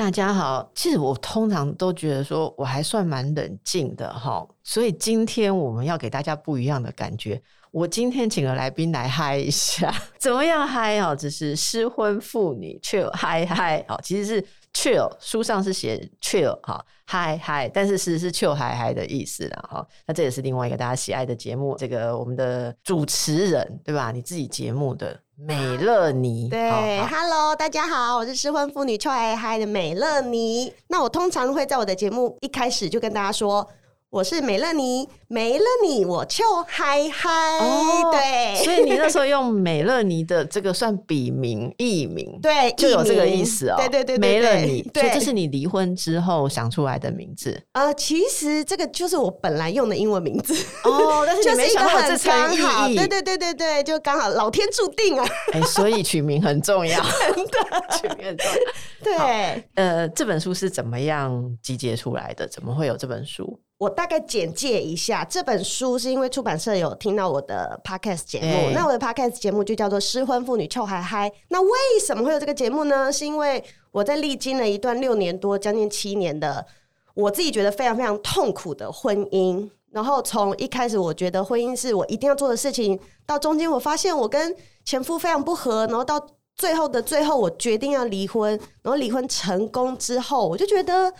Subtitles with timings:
[0.00, 7.38] 大家好，其实我通常都觉得说我还算蛮冷静的哈，所以今天我们要给大家不一样的感觉。
[7.70, 11.14] 我今天请了来宾来嗨一下，怎么样嗨哦？
[11.14, 14.42] 只是失婚妇女 chill 嗨嗨哦，其实是
[14.72, 19.86] chill，书上是写 chill 哈嗨嗨，但是其实是 chill 嗨嗨的意思啦哈。
[20.06, 24.10] 那这也是另外一个大家喜爱的节目，这个我们的主持人对吧？
[24.10, 25.20] 你自己节目的。
[25.42, 30.70] 美乐妮，对，Hello，大家好，我是失婚妇女超爱嗨的美乐妮。
[30.88, 33.66] 那我通常会在我的节目一开始就跟大家说。
[34.10, 37.30] 我是美乐妮，没了你我就嗨嗨。
[37.60, 43.76] 哦，对，所以你那时候用美乐妮的这个算笔名艺名，对，就有这个意思哦。
[43.78, 47.62] 对对对，没了你，所以这是你离婚之后想出来的名字。
[47.74, 52.96] 呃，其实这个就是我本来用的英文名字哦，但是你 没想到这层意义。
[52.96, 55.24] 对对对对对，就刚好老天注定啊。
[55.52, 57.00] 哎，所以取名很重要，
[57.32, 58.58] 真的取名很重要。
[59.04, 62.48] 对，呃，这本书是怎么样集结出来的？
[62.48, 63.60] 怎么会有这本书？
[63.80, 71.30] 我大概简介一下这本书，是因为出版社有听到我的 podcast 节目，欸、那我的 podcast 节目就叫做《失婚妇女臭嗨嗨》。
[71.48, 73.10] 那为什么会有这个节目呢？
[73.10, 76.66] 是因为我在历经了一段六年多、将近七年的，
[77.14, 79.66] 我自己觉得非常非常痛苦的婚姻。
[79.90, 84.54] 然后从一开始我觉得婚姻是我一定要做的事情，到中间我发现我跟
[84.84, 86.22] 前夫非常不合，然后到
[86.54, 88.50] 最后的最后我决定要离婚，
[88.82, 91.10] 然后离婚成功之后，我就觉得。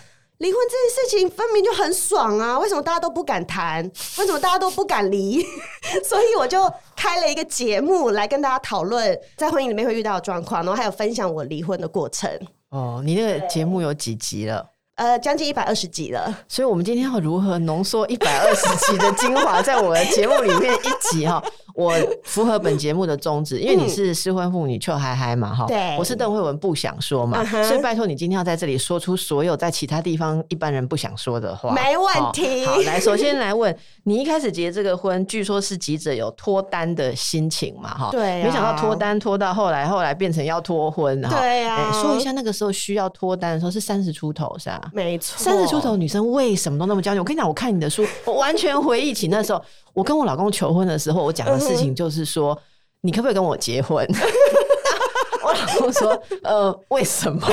[0.40, 2.58] 离婚这件事情分明就很爽啊！
[2.58, 3.84] 为什么大家都不敢谈？
[4.18, 5.42] 为什么大家都不敢离？
[6.02, 6.58] 所以我就
[6.96, 12.30] 开了一个节目来跟大家讨论在婚姻里面会遇到的状况，然后还有分享我离婚的过程。
[12.70, 14.66] 哦，你那个节目有几集了？
[15.00, 16.30] 呃，将近一百二十集了。
[16.46, 21.42] 所以我们今天要如何浓缩一百二十集的精华在我的节目里面一集哈？
[21.74, 21.94] 我
[22.24, 32.66] 符合本节目的宗旨，因为你是失婚妇女邱嗨嗨嘛，哈，对，我是邓慧文不想说嘛，所以拜托你今天要在这里说出所有在其他地方一般人不想说的话，没问题。
[32.66, 44.89] 好，来，首先来问你，一开始结这个婚，据说是急着有脱单的心情嘛，哈，对，没想到脱单脱到后来，后来变成要脱婚，对呀，说一下那个时候需要脱单的时候是三十出头是吧？
[44.92, 47.18] 没错，三十出头女生为什么都那么焦虑？
[47.18, 49.62] 我跟你讲，我看你的书，我完全回忆起那时候。
[49.92, 52.56] 我跟我老公求婚的时候，我讲的事情就是说，
[53.00, 54.06] 你可不可以跟我结婚？
[55.80, 57.40] 我说，呃，为什么？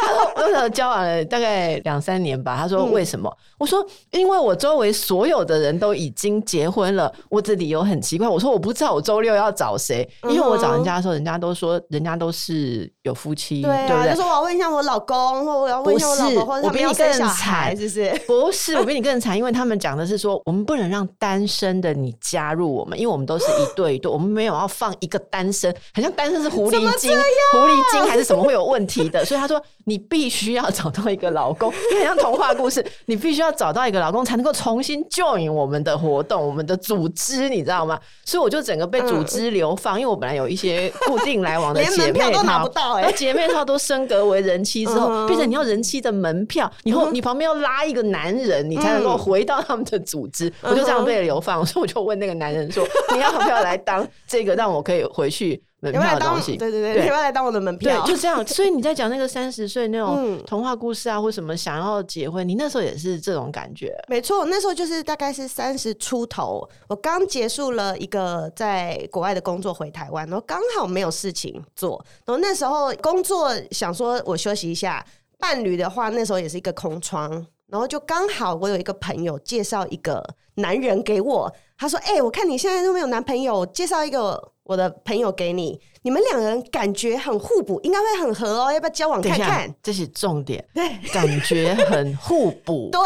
[0.00, 2.56] 他说我想交往了大概两三年吧。
[2.56, 3.28] 他说为什么？
[3.28, 7.12] 嗯、我说因为我周围所有的人都已经结婚了。
[7.28, 8.28] 我的理由很奇怪。
[8.28, 14.10] 我说我不知道我周六要找谁，因为我找人家的时候，人家都说人家都是有夫妻，对，啊、对不对？
[14.14, 18.10] 就说我要问一下我老公，或我要问一下我老婆，我比你更惨，是不是？
[18.26, 27.17] 不是，我比你更惨，因为他们讲的是说，我们不能让单身的你加入我们，因为我们都是一对一对，我们没有要放一个单身，好像单身是狐狸精，
[27.52, 29.24] 狐狸精还是什么会有问题的。
[29.24, 30.58] 所以他说你必须。
[30.58, 38.00] 要找到一个老公，因为像童话故事，你必须要找到一个老公才能够重新 join 我们的活动，我们的组织，你知道吗？
[38.24, 50.52] 所以我就整个被组织流放，嗯、因为我本来有一些固定来往的姐妹都拿不到、欸，然后姐妹套都升格为人妻之后，变成你要人妻的门票，以后你旁边要拉一个男人，你才能够回到他们的组织。
[50.62, 52.84] 我就这样被流放，所以我就问那个男人说
[53.14, 58.04] ：“你要不要来当这个，让我可以回去？”门票的东西，对对对，对你要不要来当我的门票？
[58.04, 58.44] 对， 就这样。
[58.46, 63.96] 所以你在讲那个三十岁那种童话故事啊，或什么想要结婚，你那时候也是这种感觉？
[64.08, 75.04] 没错，那时候就是大概是三十出头，我刚结束了一个在国外的工作，回台湾，然后刚好没有事情做，然后那时候工作想说我休息一下，
[75.38, 77.30] 伴侣的话那时候也是一个空窗，
[77.68, 80.24] 然后就刚好我有一个朋友介绍一个
[80.56, 89.74] 男人给我，他说：“哎、欸，我看你现在都没有男朋友，介绍一个。”我的朋友给你，你们两个人感觉很互补，应该会很合哦，要不要交往看看？
[89.82, 92.90] 这是重点，对，感觉很互补。
[92.92, 93.00] 对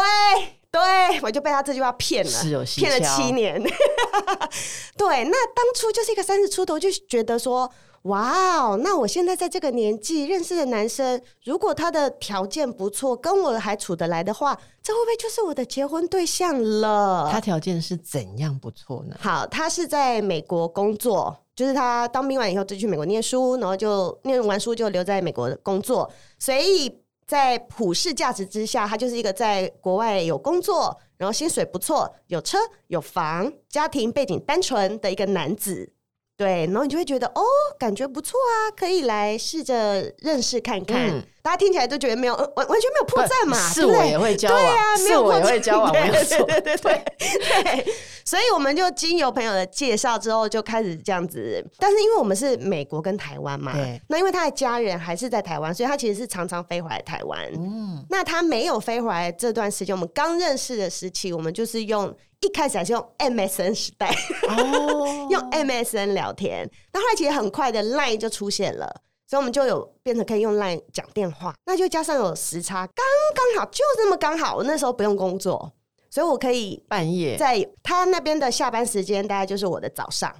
[0.69, 3.63] 对，我就被他这句话骗了，骗了七年。
[4.97, 7.71] 对，那当初就是一个三十出头，就觉得说，
[8.01, 17.29] 哇哦，那我现在在这个年纪认识的男生，如果他的条件不错，跟我还处得来的话，这会不会就是我的结婚对象了？
[17.31, 19.15] 他条件是怎样不错呢？
[19.21, 21.39] 好，他是在美国工作。
[21.55, 32.57] 就是他当兵完以后就去美国念书，然后就念完书就留在美国工作，所以在普世价值之下，他就是一个在国外有工作，然后薪水不错，有车
[32.87, 35.93] 有房，家庭背景单纯的一个男子。
[36.35, 37.43] 对，然后你就会觉得哦，
[37.77, 41.23] 感觉不错啊，可以来试着认识看看。
[41.43, 43.57] 大家听起来都觉得没有完完全没有破绽嘛？
[43.73, 47.93] 是我也会交往，对啊，是我也会交往，没有错，对对对对。
[48.23, 51.61] 所以我们就经由朋友的介绍之后，就开始这样子。
[51.77, 54.01] 但是因为我们是美国跟台湾嘛，对。
[54.07, 57.37] 那因为他的家人还是在台湾，所以他其实是常常飞回来台湾。
[57.57, 58.01] 嗯。
[58.09, 64.15] 那他没有飞回来这段时间，我们刚认识的时期，我们就是用一开始还是用 MSN 时代，
[64.47, 66.69] 哦， 用 MSN 聊天。
[66.93, 68.89] 那后来其实很快的 Line 就出现了。
[69.25, 74.55] 所以，我们就有变成可以用 LINE 讲电话，那就加上有时差，刚刚好，就这么刚好。
[74.57, 75.71] 我那时候不用工作，
[76.09, 80.31] 所以我可以半夜在他那边的下班时间，大概就是我的早上、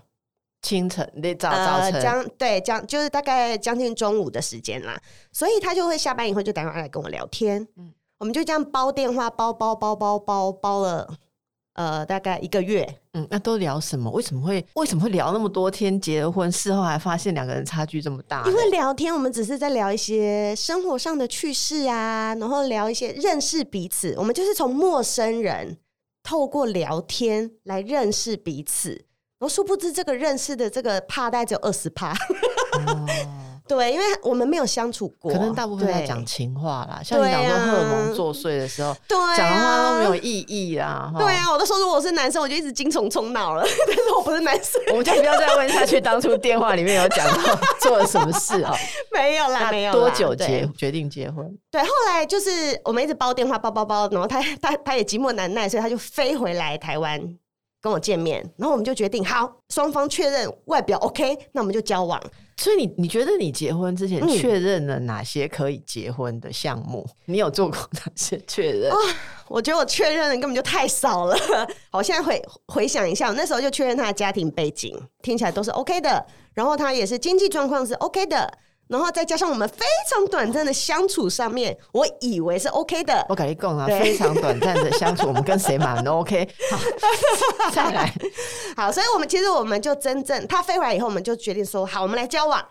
[0.62, 5.00] 清晨，对早早晨，将、呃、对将就是大概将近中午的时间啦。
[5.32, 11.16] 所以他就会下班以后就打电话来跟我聊天，嗯，我们就这样煲电话，煲煲煲煲煲煲了。
[11.74, 14.12] 呃，大概一个月，嗯，那都聊什么？
[14.12, 16.00] 为什么会为什么会聊那么多天？
[16.00, 18.44] 结了婚，事后还发现两个人差距这么大？
[18.48, 24.14] 因为聊天，我们只是在聊一些生活上的趣事啊，然后聊一些认识彼此。
[24.18, 25.78] 我们就是从陌生人
[26.22, 32.14] 透过聊天来认识彼此，然后殊不知这个认识的这个帕大概只有二十趴。
[33.68, 37.02] 对，因为我们没有相处过，可能大部分在讲情话啦。
[37.04, 41.12] 像你讲说荷尔蒙作祟的时候，对啊、讲的话都没有意义啦。
[41.18, 43.64] 对啊，我都说如果我是男生，我就一直精虫冲脑了。
[43.88, 46.02] 但是我不是男生，我们就不要再问下去。
[46.02, 48.76] 当初电话里面有讲到 做了什么事啊？
[49.14, 49.94] 没有啦，没有。
[49.94, 51.50] 多久结决定结婚？
[51.72, 52.50] 对，后来就是
[52.84, 57.22] 我们一直煲电话，煲煲煲，然后他他他也寂寞难耐，所以他就飞回来台湾
[57.82, 58.42] 跟我见面。
[58.58, 62.22] 然后我们就决定，好，双方确认外表 OK，那我们就交往。
[62.58, 67.06] 所以你你觉得你结婚之前确认了哪些可以结婚的项目？
[67.08, 68.92] 嗯、你有做过哪些确认？
[68.92, 68.98] 哦，
[69.48, 71.36] 我觉得我确认的根本就太少了。
[71.90, 78.58] 好，我现在回回想一下，我那时候就确认他的家庭背景，听起来都是 OK 的，然后他也是经济状况是 OK 的。
[78.88, 83.26] 然后再加上我们非常短暂的相处上面，我以为是 OK 的。
[83.30, 86.48] 我跟你讲啊，非常短暂的相处，我们跟谁蛮 OK。
[86.70, 88.14] 好，再来。
[88.76, 92.64] 好，所以我们其实我们就真正他飞回来以后，我们就决定说好，我们来交往。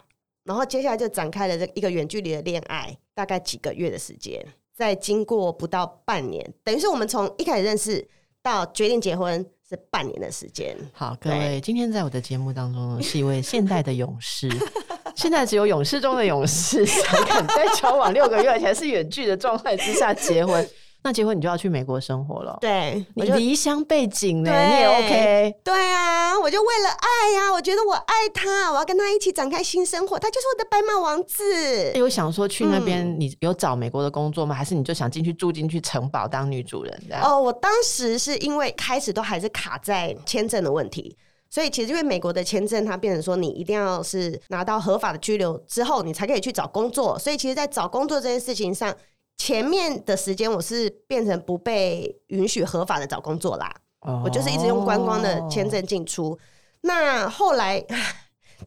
[0.45, 4.45] 然后接下来就展开了这一个远距离的恋爱，大概几个月的时间。
[4.75, 8.07] 再经过不到半年，等于是我们从一开始认识
[8.43, 10.77] 到决定结婚是半年的时间。
[10.93, 14.49] 好，各位，今天在我的节目当中是一位现代的勇士。
[15.23, 20.69] 现在只有勇士中的勇士 才敢在交往六个月，而且是远距的状态之下结婚。
[21.05, 22.59] 那结婚你就要去美国生活了。
[22.61, 25.55] 对，你离乡背景呢，你也 OK。
[25.63, 31.93] 对啊，我就为了爱呀、啊，我觉得我爱他，我要跟他一起展开新生活，他就是我的白马王子。
[31.95, 34.53] 有想说去那边，你有找美国的工作吗？
[34.53, 37.23] 嗯、还是你就想进去住进去城堡当女主人这样？
[37.25, 41.17] 哦，我当时是因为开始都还是卡在签证的问题。
[41.53, 47.19] 所以其实因为美国的签证，它变成说你一定要是拿到合法的居留之后，你才可以去找工作。
[47.19, 48.91] 所以其实，在找工作这件事情上，
[49.37, 53.71] 前面的时间我是变成不被允许合法的找工作啦。
[54.01, 54.25] Oh.
[54.25, 56.39] 我就是一直用观光的签证进出。
[56.81, 57.85] 那后来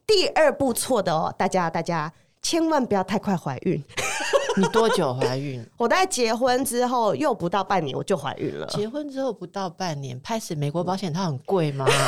[0.06, 3.84] 第二步错的哦，大家大家千万不要太快怀孕。
[4.58, 5.66] 你多久怀孕？
[5.76, 8.68] 我在结婚之后又不到半年我就怀孕了。
[8.68, 11.88] 结婚之后不到半年，拍死美国保险它很贵吗？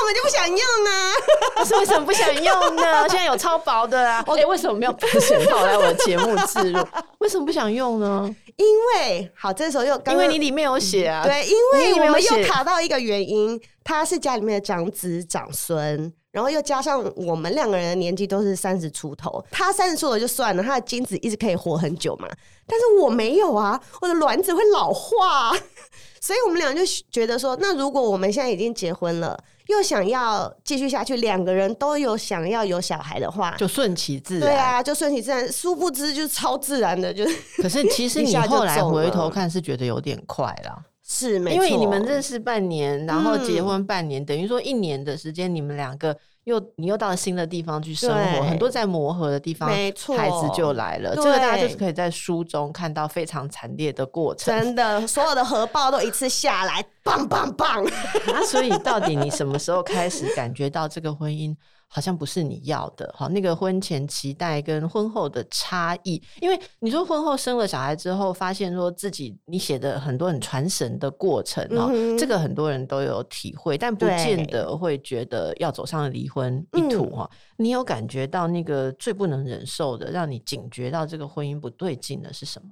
[0.00, 1.12] 我们就不想用啊！
[1.60, 3.08] 我是为什么不想用呢？
[3.08, 4.24] 现在有超薄的啊！
[4.26, 6.78] 我、欸、为什么没有保险套来我的节目置入？
[7.18, 8.34] 为什么不想用呢？
[8.56, 22.28] 因为好，这时候又刚刚因为你里面有写啊，对，因为我们又卡到一个原因，他是家里面的长子长孙，然后又加上我们两个人的年纪都是三十出头，他三十出头就算了，他的精子一直可以活很久嘛，
[22.66, 25.52] 但是我没有啊，我的卵子会老化，
[26.20, 29.36] 所以我们俩就觉得说，那如果我们现在已经结婚了。
[29.68, 34.48] 又想要继续下去，两个人都有想要有小孩的话，就顺其自然。
[34.48, 35.50] 对啊，就顺其自然。
[35.50, 37.36] 殊不知就是超自然的，就是。
[37.62, 41.56] 可是 其实你后来回头看是觉得有点快啦，是没错。
[41.56, 46.16] 因为你们认识半年，然后结婚半年，嗯、等于说一年的时间，你们两个。
[46.44, 51.14] 又你又到了新的地方去生活，很多在磨合的地方，没错，孩子就来了。
[51.16, 57.84] 这个大家就是可以在书中看到非常惨烈的过程，真的，所有的核爆都一次下来，棒棒棒。
[58.26, 61.56] 那 所以到底你什么时候开始感觉到这个婚姻？
[61.88, 82.68] 好像不是你要的，好，那个婚前期待跟婚后的差异，因为你说婚后生了小孩之后，发现说自己你写的很多很传神的过程哦，嗯、这个很多人都有体会，但不见得会觉得要走上离婚一途哈，嗯、你有感觉到那个最不能忍受的，让你警觉到这个婚姻不对劲的是什么？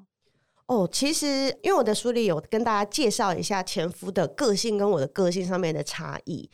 [0.67, 1.27] 哦，其实
[1.63, 6.51] 因为我的书里有跟大家介绍一下前夫的个性跟我的个性上面的差异。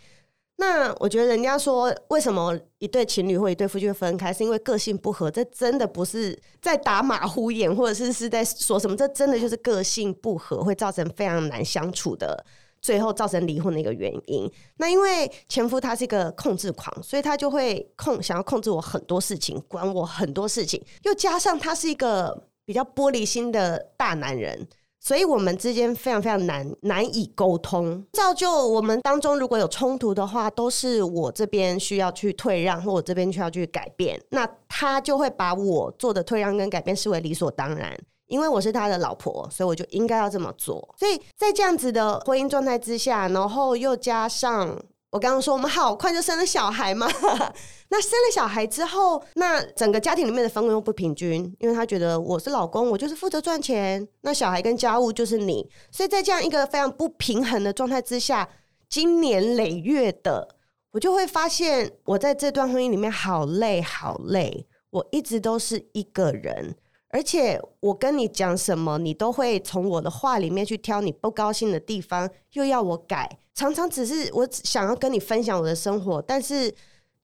[0.61, 12.45] 那我觉得人家说为什么一对情侣或一对夫妻会分开，是因为个性不合，这真的不是在打马虎眼，或者是是在说什么，这真的就是个性不合会造成非常难相处的，
[12.81, 14.50] 最后造成离婚的一个原因。
[14.79, 24.67] 那因为前夫他是一个控制狂，所以他就会控想要控制我很多事情，管我很多事情，又加上他是一个比较玻璃心的大男人。
[25.00, 34.21] 所以我们之间非常非常难难以沟通，造就我们当中如果有冲突的话，都是我这边需要去退让，或我这边需要去改变。
[34.31, 40.95] 那他就会把我做的退让跟改变视为理所当然，因为我是他的老婆，所以我就应该要这么做。
[40.99, 44.76] 所以在这样子的婚姻状态之下，然后又加上。
[45.11, 47.07] 我刚刚说我们好快就生了小孩嘛，
[47.88, 58.47] 那生了小孩之后，那整个家庭里面的分工又不平均，因为他觉得我是老公，我就是负责赚钱，那小孩跟家务就是你，所以在这样一个非常不平衡的状态之下，
[58.88, 60.57] 经年累月的，
[60.93, 66.77] 我就会发现我在这段婚姻里面好累好累，我一直都是一个人。
[67.11, 73.38] 而且我跟你讲什么，你都会从我的话里面去挑你不高兴的地方，又要我改。
[73.59, 76.73] 常常只是我想要跟你分享我的生活，但是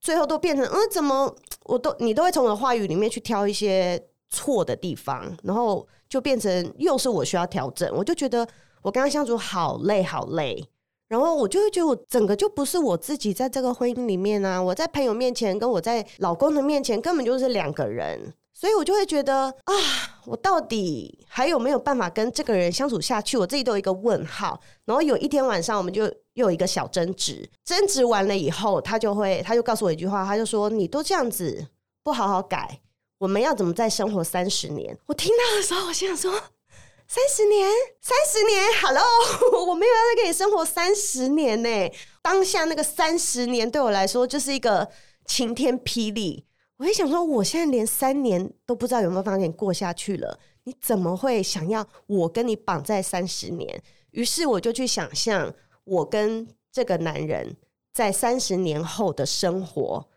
[0.01, 3.97] 最后都变成，嗯，怎么我都你都会从我的话语里面去挑一些
[4.29, 7.89] 错的地方，然后就变成又是我需要调整。
[7.95, 8.45] 我就觉得
[8.81, 10.61] 我跟他相处好累好累，
[11.07, 18.33] 然后我就会觉得我整个就不是我自己在这个婚姻里面啊，我在朋友面前跟我在老公的面前根本就是两个人。
[18.57, 19.73] 所以我就会觉得啊，
[20.25, 23.37] 我到底还有没有办法跟这个人相处下去？
[23.37, 24.59] 我自己都有一个问号。
[24.85, 27.47] 然后有一天晚上，我们就又有一个小争执。
[27.65, 31.67] 争执完了以后，他就会，他就告诉我一句话，他就说：“你都这样子，
[32.01, 32.79] 不好好改，
[33.17, 36.31] 我们要怎么再生活三十年？”我听到的时候，我心想说
[37.09, 37.69] ：“三十年，
[37.99, 39.03] 三十年，Hello，
[39.67, 41.69] 我没有要再跟你生活三十年呢。”
[42.23, 44.89] 当下那个三十年对我来说就是一个
[45.25, 46.44] 晴天霹雳。
[46.77, 53.81] 我也想说，我现在连三年都不知道有没有办法给你过下去了，你怎么会想要我跟你绑在三十年？
[54.11, 55.53] 于是我就去想象
[55.83, 57.55] 我跟这个男人
[57.93, 60.09] 在三十年后的生活，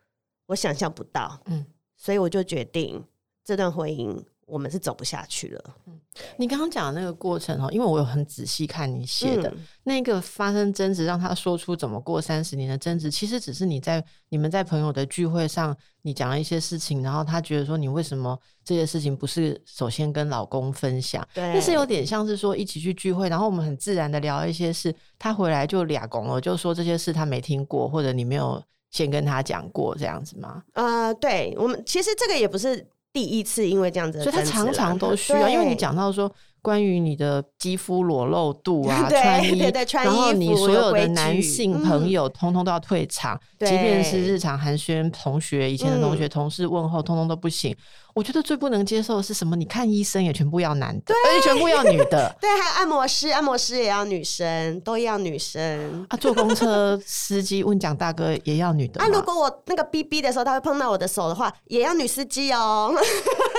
[0.46, 1.64] 我想象不到，嗯，
[1.96, 3.04] 所以我就决定
[3.44, 4.24] 这段婚姻。
[4.48, 5.64] 我们是走不下去了。
[5.86, 6.00] 嗯，
[6.38, 21.26] 你刚刚讲的那个过程哦，因为我有很仔细看你写的、嗯、那个发生争执，让他说出怎么过三十年的争执，其实只是你在你们在朋友的聚会上，你讲了一些事情，然后他觉得说你为什么这些事情不是首先跟老公分享？
[21.34, 30.62] 对，那是有点像是说一起去聚会，然后我们很自然的聊一些事，他回来就俩拱了，就说这些事他没听过，或者你没有先跟他讲过这样子吗？
[30.72, 32.86] 呃，对我们其实这个也不是。
[33.12, 35.14] 第一次因为这样子，所以他常常都。
[35.16, 36.32] 需要，因为你讲到说
[36.68, 47.74] 关于你的肌肤裸露度啊， 穿衣，对对穿衣然后你所有的男性朋友通通都要退场，嗯、即便是日常寒暄同学、以前的同学、同事问候，通通都不行。
[48.14, 49.54] 我觉得最不能接受的是什么？
[49.54, 52.34] 你看医生也全部要男的，而且全部要女的。
[52.42, 56.04] 对，还有按摩师，按摩师也要女生，都要女生。
[56.08, 59.00] 啊，坐公车 司机问蒋大哥也要女的。
[59.00, 62.92] 啊，如果我那个哔哔的时候，他会碰到我的手的话，也要女司机哦。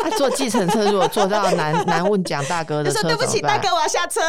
[0.03, 4.21] 啊，坐计程车如果坐到男男问蒋大哥的说对不起，大哥，我要下车。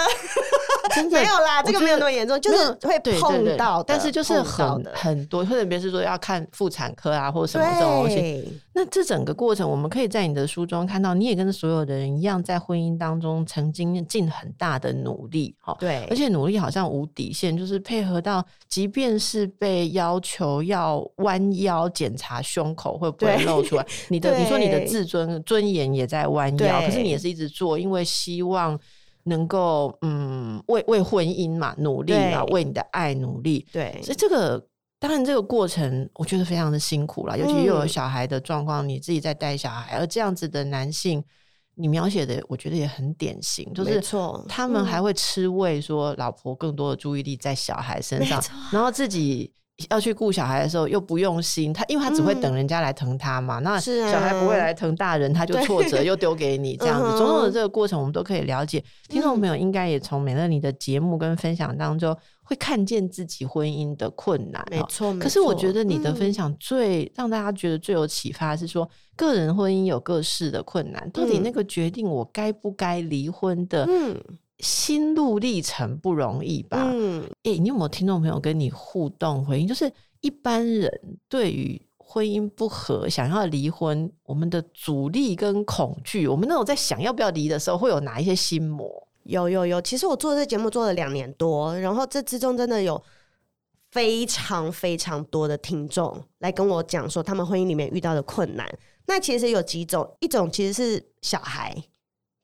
[0.95, 8.61] 真的没有啦，这个没有那么严重，就是会碰到，但是就是很很多，特别是说要看妇产科啊，或者什么这种东西。
[8.81, 28.81] 那这整个过程，我们可以在你的书中看到，你也跟所有的人一样，在婚姻当中曾经尽很大的努力，哈，对，而且努力好像无底线，就是配合到，即便是被要求要弯腰检查胸口会不会露出来，你的你说你的自尊尊严也在弯腰，可是你也是一直做，因为希望
[29.25, 34.70] 能够嗯为为婚姻嘛努力嘛，为你的爱努力，对，所以这个。
[35.01, 41.25] 当然，这个过程我觉得非常的辛苦了，尤其又有小孩的状况，嗯、你自己在带小孩，而这样子的男性，
[41.75, 44.01] 你描写的我觉得也很典型，就是
[44.47, 48.41] 他们还会吃味，说老婆更多的注意力在小孩身上，
[48.71, 49.53] 然后自己。
[49.89, 58.83] 要去顾小孩的时候又不用心，他因为他只会等人家来疼他嘛，嗯、那小孩不会来疼大人，他就挫折又丢给你这样子，种种的这个过程我们都可以了解。
[59.09, 65.17] 听众朋友应该也从美乐你的节目跟分享当中会看见自己婚姻的困难，没错。
[65.19, 74.17] 可是我觉得你的分享最让大家觉得最有启发是说，个人婚姻有各式的困难，到底那个决定我该不该离婚的，嗯。
[74.61, 76.91] 心路历程不容易吧？
[76.93, 79.67] 嗯，哎、欸，你有没有听众朋友跟你互动回应？
[79.67, 79.91] 就是
[80.21, 80.91] 一般人
[81.29, 88.89] 对于婚姻不和想要离婚，我们的阻力跟恐惧，我们那种在想要不要离的时候，会有哪一些心魔？
[89.25, 93.01] 有有有，其实我做这节目做了两年多，然后这之中真的有
[93.91, 98.69] 非常非常多的听众来跟我讲说，他们婚姻里面遇到的困难。
[99.07, 101.77] 那其实有几种，一种其实是小孩，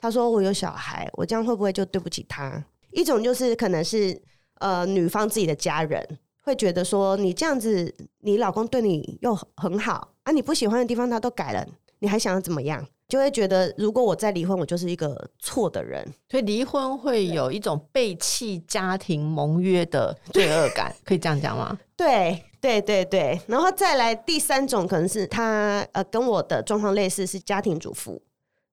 [0.07, 2.65] 他说我有小孩，我这样会不会就对不起他？
[2.93, 4.17] 一种就是可能是
[4.61, 6.01] 呃女方自己的家人
[6.43, 11.67] 会觉得说，你这样子，你老公对你又很好啊，你不喜欢的地方他都改了，
[11.99, 12.87] 你还想要怎么样？
[13.09, 21.77] 就会觉得，如果我再离婚，我就是一个错的人，所以离婚会有一种背弃家庭盟约的罪恶感，可以这样讲吗？
[21.97, 23.41] 对，对，对，对。
[23.47, 28.21] 然后再来第三种，可能是他呃跟我的状况类似，是家庭主妇，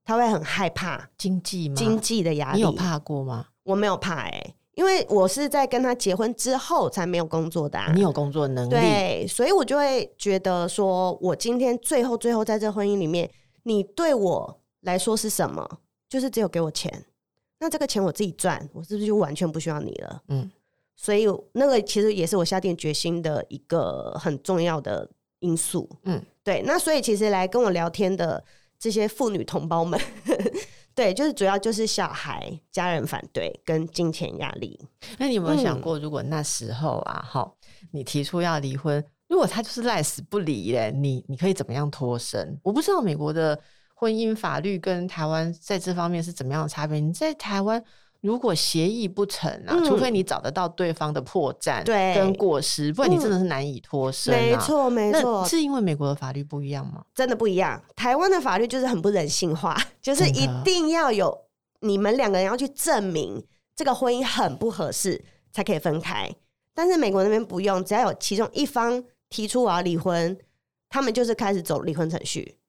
[0.03, 1.75] 他会很害怕经济吗？
[1.75, 3.47] 经济的压力，你有怕过吗？
[3.63, 7.91] 我没有怕哎、欸，因为我是在跟他结婚之后才没有工作的、啊。
[7.93, 13.29] 你有工作能力，对，所以我就会觉得说，我今天最后最后在这婚姻里面。
[13.65, 15.79] 你对我来说是什么？
[16.09, 17.05] 就是只有给我钱，
[17.59, 20.21] 那这个钱我自己赚，我是不是就完全不需要你了？
[20.27, 20.51] 嗯，
[20.97, 25.89] 所以那个其实也是我下定决心的一个很重要的因素。
[26.03, 26.61] 嗯，对。
[26.65, 28.43] 那所以其实来跟我聊天的
[28.83, 29.97] 这些妇女同胞们，
[30.93, 34.77] 对，就是主要就是小孩、家人反对跟金钱压力。
[35.17, 37.55] 那你有没有想过，如果那时候啊，好，
[37.91, 39.01] 你提出要离婚？
[39.29, 42.59] 如果他就是赖死不离嘞，你你可以怎么样脱身？
[42.61, 43.57] 我不知道美国的
[43.95, 46.99] 婚姻法律跟台湾在这方面是怎么样的差别。
[46.99, 47.81] 你在台湾
[48.23, 54.41] 如果协议不成啊，嗯、除非你找得到对方的破绽对跟过失，不然你真的是难以脱身、啊嗯。
[54.49, 57.03] 没错，没错，是因为美国的法律不一样吗？
[57.13, 57.79] 真的不一样。
[57.95, 61.37] 台湾的法律就是很不人性化，就是一定要有
[61.81, 66.29] 你们两个人要去证明这个婚姻很不合适才可以分开。
[66.73, 69.03] 但是美国那边不用，只要有其中一方。
[69.29, 70.37] 提出我要离婚，
[70.89, 72.59] 他们就是开始走离婚程序，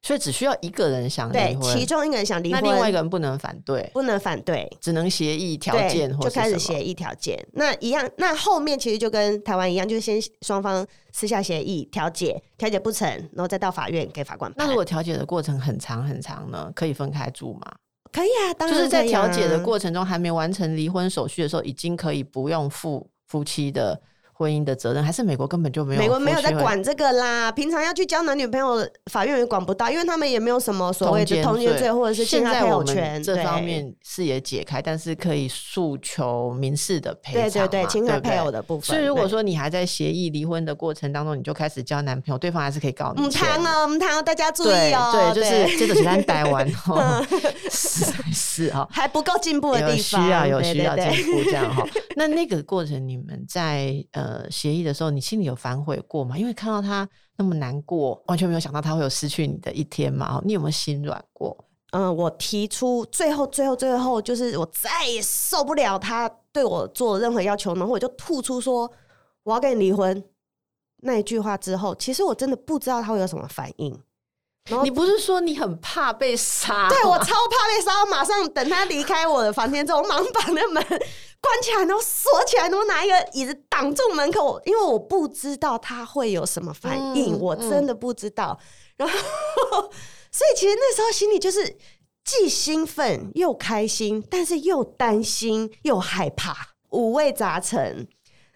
[0.00, 7.36] 所以只需要一个人想离婚，其中一个人想离婚，那另外一个人不能反对，不能反对，只能协议条件，就开始协议条件。
[7.52, 14.64] 那一样，那后面其实就跟台湾一样，就是先双方私下协议调解，调解不成，然后再到法院给法官判。
[14.64, 16.70] 那如果调解的过程很长很长呢？
[16.74, 17.60] 可以分开住吗？
[18.12, 24.00] 可以啊，当然就是在调解的过程中还没完成离婚手续的时候，已经可以不用付夫妻的。
[24.38, 27.50] 婚姻的责任还是美国根本就没有，美国没有在管这个啦。
[27.50, 33.20] 平常要去交男女朋友，法院也管不到，因为他们也没有什么所谓的通奸罪或者是侵害配偶权。
[33.20, 37.42] 这方面视野解开，但是可以诉求民事的赔偿。
[37.42, 38.86] 对对对，侵害配偶的部分。
[38.86, 43.26] 所以如果说你还在协议离婚的过程当中，你就开始交男朋友，对方还是可以告你。
[43.26, 45.32] 唔谈哦，唔谈哦，大家注意哦。
[45.34, 47.26] 对，就是这个是在台湾哦，
[47.70, 51.84] 是是哈，还不够进步的地方，需要有需要进步这样哈。
[52.14, 56.36] 那那个过程，你们在呃协议的时候，你心里有反悔过吗？
[56.36, 60.40] 因为看到他那么难过，完全没有想到他会有失去你的一天嘛。
[60.44, 61.56] 你有没有心软过？
[61.92, 68.90] 嗯，我提出最后、最后、最后，就是我再也受不了他对我做任何要求，然后我就吐出说
[69.42, 70.22] 我要跟你离婚
[70.98, 73.98] 那一句话之后，其实我真的不知道他会有什么反应。
[74.82, 76.90] 你不是说你很怕被杀？
[76.90, 80.84] 对，我超怕被杀，马上等他离开我的房间之后，我马上把那门
[81.40, 88.58] 关起来，然后锁起来，然后拿一个椅子挡住门口，因为我不知道他会有什么反应，嗯、我真的不知道。
[88.98, 89.90] 嗯、然后，
[90.30, 91.76] 所以其实那时候心里就是
[92.24, 98.08] 既兴奋又开心，但是又担心又害怕，五味杂陈。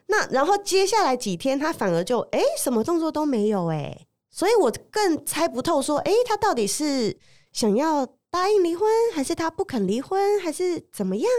[0.08, 4.06] 那然后接下来几天，他反而就哎、欸，什么动作都没有哎、欸。
[4.30, 7.16] 所以我更猜不透，说，哎，他到底是
[7.52, 11.30] 想要答应离婚，还是他不肯离婚，还是怎么样？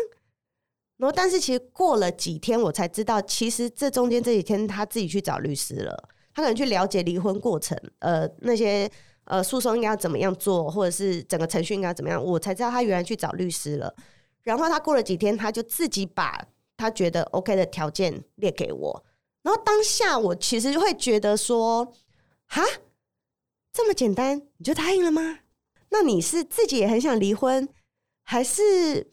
[1.04, 8.90] 然后，但是其实过了几天，我才知道，其实这中间这几天他自己去找律师了，他可能去了解离婚过程，呃，那些
[9.26, 13.94] 呃诉讼应该要怎么样做，或者是整个程序应该怎么样，我才知道他原来去找律师了。
[14.44, 19.06] 然后他过了几天，他就自己把他觉得 OK 的条件列给我，
[19.42, 21.94] 然后当下我其实会觉得说。
[22.46, 22.62] 哈，
[23.72, 25.40] 这么简单你就答应了吗？
[25.90, 27.68] 那你是自己也很想离婚，
[28.24, 29.10] 还是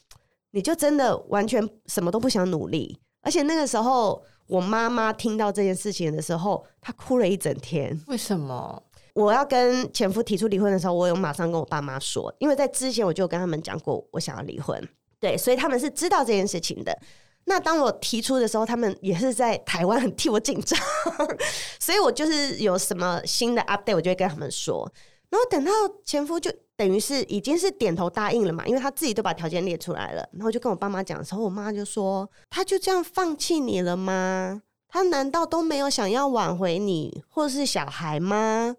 [0.52, 2.98] 你就真的完全什么都不想努力？
[3.22, 7.98] 而且那个时候，我妈妈听到这件事情的时候，她哭了一整天。
[8.06, 8.82] 为什么？
[9.14, 14.88] 我要跟前夫提出离婚的时候，我有马上跟我爸妈说，因为在之前我就跟他们讲过，我想要离婚。
[15.18, 16.96] 对，所以他们是知道这件事情的。
[17.44, 20.78] 那当我提出的时候，他们也是在台湾很替我紧张，
[21.78, 24.90] 所以我就是有什么新的 update，我就会跟他们说。
[25.30, 25.70] 然后等到
[26.04, 30.28] 前夫就等于是已经是点头答应了嘛，因为他自己都把条件列出来了。
[30.32, 34.62] 然后就跟我爸妈讲的时候，我妈就说：“他就这样放弃你了吗？
[34.88, 38.74] 他难道都没有想要挽回你或是小孩吗？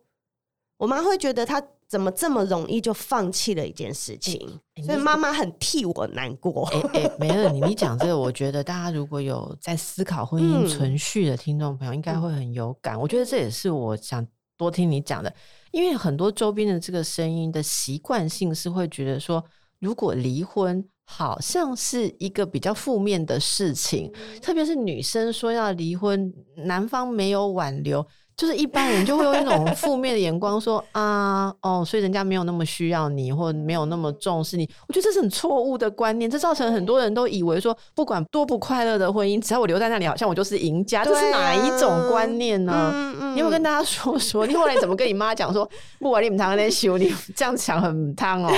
[0.78, 6.70] 我妈会觉得他怎么这么容易就放弃了一件事情，欸、所以妈妈很替我难过。
[7.18, 12.96] 没有你，你讲这个，我觉得大家如果有在思考婚姻存续的听众朋友，应该会很有感。
[12.96, 14.26] 嗯、我觉得这也是我想
[14.58, 15.34] 多听你讲的，
[15.72, 19.44] 因为很多周边的这个声音的习惯性是会觉得说，
[19.80, 20.88] 如果离婚。
[21.04, 24.10] 好像是一个比较负面的事情，
[24.42, 28.06] 特别是女生说要离婚，男方没有挽留。
[28.38, 34.68] 就是一般人就会用一种负面的眼光说啊，哦，所以人家没有那么需要你，或没有那么重视你。
[34.88, 41.04] 我觉得这是很错误的观念，这造成很多人都以为说，不管多不快乐的婚姻，只要我留在那里，好像我就是赢家。
[41.04, 42.92] 这是哪一种观念呢？
[42.94, 44.48] 嗯嗯、你有没有跟大家说说？
[44.48, 48.52] 你后来怎么跟你妈讲说，不管你们堂那修，你这样想很烫哦？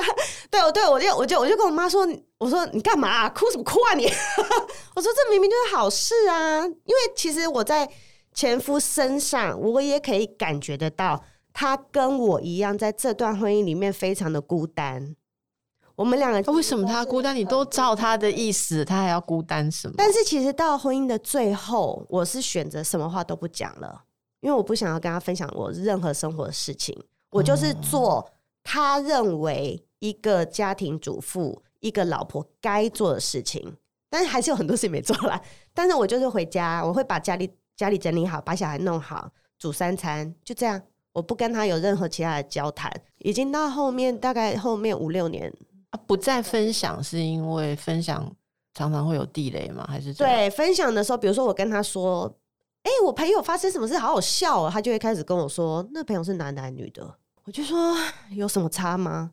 [0.50, 2.06] 对，我对我就我就我就跟我妈说，
[2.38, 4.04] 我说你干嘛、啊、哭什么哭啊你？
[4.94, 7.88] 我说这明明就是好事啊，因为其实我在。
[8.32, 15.16] 前夫身上，我也可以感觉得到，他跟我一样，在这段婚姻里面非常的孤单。
[15.96, 17.36] 我们两个为什么他孤单？
[17.36, 19.94] 你都照他的意思，他还要孤单什么？
[19.98, 24.04] 但是其实到婚姻的最后，我是选择什么话都不讲了，
[24.40, 26.98] 因为我不想要跟他分享我任何生活的事情。
[27.30, 28.30] 我就是做
[28.62, 33.76] 他认为一个家庭主妇、一个老婆该做的事情，
[34.08, 35.38] 但是还是有很多事情没做啦。
[35.74, 37.50] 但是我就是回家，我会把家里。
[37.80, 40.78] 家里整理好，把小孩弄好，煮三餐，就这样。
[41.12, 42.92] 我不跟他有任何其他的交谈。
[43.20, 45.50] 已经到后面，大概后面五六年，
[45.88, 48.30] 啊，不再分享，是因为分享
[48.74, 49.86] 常常会有地雷吗？
[49.88, 52.30] 还是对分享的时候，比如说我跟他说
[52.84, 57.96] ：“哎、欸，我朋友发生什么事，好好笑哦。”他就会开始跟我说：“那朋友是男的还是女的？”我就说
[58.36, 59.30] ：“有什么差吗？”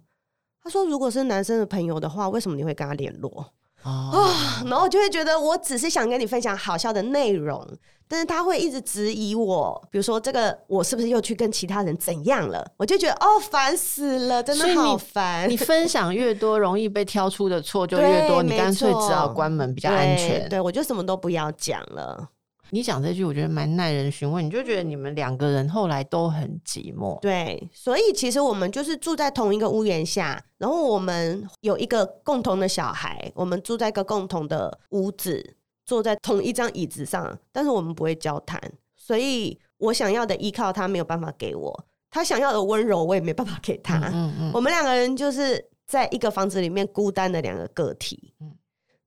[0.64, 3.54] 他说：“如果是男生的朋友的话，为什么你会跟他联络？”
[3.88, 4.34] 啊、哦，
[4.66, 7.66] 然后我就会觉得，我只是想跟你分享好笑的内容，
[8.08, 12.66] 但是他会一直质疑我，比如说这个我是不是又去跟其他人怎样了？
[12.78, 15.50] 我就觉得 哦，烦死了，真的好烦。
[15.50, 20.42] 你，分享越多，容易被挑出的错就越多，你干脆只好关门比较安全。
[20.42, 22.28] 对，对我就什么都不要讲了。
[22.70, 24.44] 你讲这句，我觉得蛮耐人寻味。
[24.44, 38.62] 你就觉得你们两个人后来都很寂寞，对，所以其实我们就是住在同一个屋檐下，然后我们有一个共同的小孩，我们住在一个共同的屋子，坐在同一张椅子上，但是我们不会交谈。
[38.96, 41.72] 所以我想要的依靠，他没有办法给我；
[42.10, 43.98] 他想要的温柔，我也没办法给他。
[43.98, 48.34] 嗯嗯嗯，我们两个人就是在一个房子里面孤单的两个个体。
[48.42, 48.54] 嗯，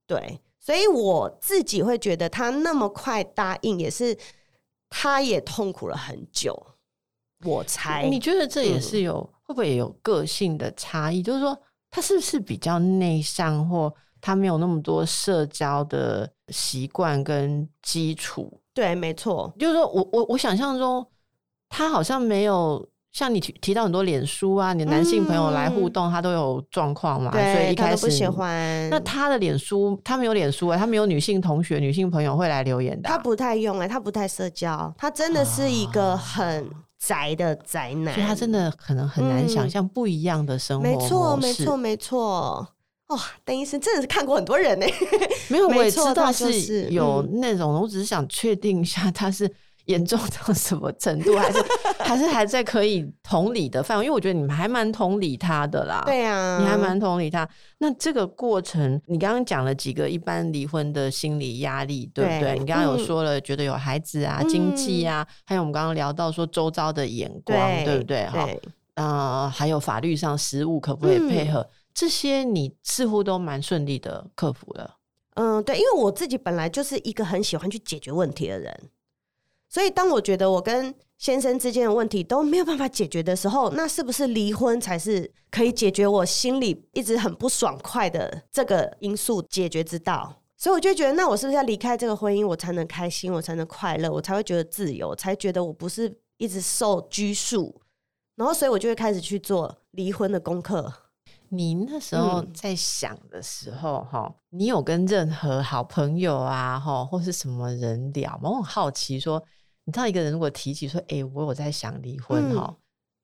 [0.07, 0.39] 对。
[0.63, 4.15] 所以我自己会觉得他那么快答应，也是
[4.89, 6.55] 他也痛苦了很久。
[7.43, 11.23] 我猜，你觉得这也是有、嗯、会不会也有个性的差异？
[11.23, 18.61] 就是说，他是不是比较内向，或他没有那么多社交的习惯跟基础？
[18.73, 19.51] 对，没错。
[19.57, 21.03] 就是说我我我想象中，
[21.69, 22.87] 他好像没有。
[23.11, 27.29] 像你提提到很多脸书啊，你的男性朋友来互动，嗯、他都有状况嘛？
[27.31, 28.89] 所以一开始不喜欢。
[28.89, 33.11] 那他的脸书，他没有脸书啊、欸，他没有女性同学、女性朋友会来留言的、啊。
[33.11, 38.13] 他不太用哎、欸，他不太社交，他真的是一个很宅的宅男。
[38.13, 41.03] 所以他真的可能很难想象不一样的生活模式。
[41.03, 42.67] 没错，没错，没错。
[43.07, 44.93] 哇，邓医生真的是看过很多人呢、欸。
[45.49, 49.53] 没有， 我也知道是有那种，我只是想确定一下他是。
[49.91, 51.35] 严重到什么程度？
[51.35, 51.59] 还是
[51.99, 54.05] 还是还在可以同理的范围？
[54.05, 56.03] 因为我觉得你们还蛮同理他的啦。
[56.05, 57.47] 对啊，你还蛮同理他。
[57.77, 62.39] 那这个过程，你刚刚讲了几个一般离婚的心理压力，对不对？
[62.39, 68.25] 对，你刚刚有说了，觉得有孩子啊、嗯、经济啊，还有我们刚刚聊到说周遭的眼光，对，对不对？
[68.27, 68.47] 哈，
[68.95, 71.59] 呃，还有法律上实务可不可以配合？
[71.59, 74.95] 嗯、这些你似乎都蛮顺利的克服了。
[75.35, 78.89] 嗯，对，因为我自己本来就是一个很喜欢去解决问题的人。
[79.73, 90.41] 所以，当我觉得我跟先生之间的问题都没有办法解决的时候，那是不是离婚才是可以解决我心里一直很不爽快的这个因素解决之道？
[90.57, 97.81] 所以我就觉得，那我是不是要离开这个婚姻，我才能开心，我才能快乐，我才会觉得自由，才觉得我不是一直受拘束。
[98.35, 100.91] 然后，所以我就会开始去做离婚的功课。
[101.47, 108.49] 你那时候在想的时候，哈、嗯，你有跟任何好朋友啊，哈，或是什么人聊吗？
[108.49, 109.41] 我很好奇说。
[109.91, 112.65] 你知道一个人如果提起说：“哎、欸，我有在想离婚哈。
[112.65, 112.75] 嗯”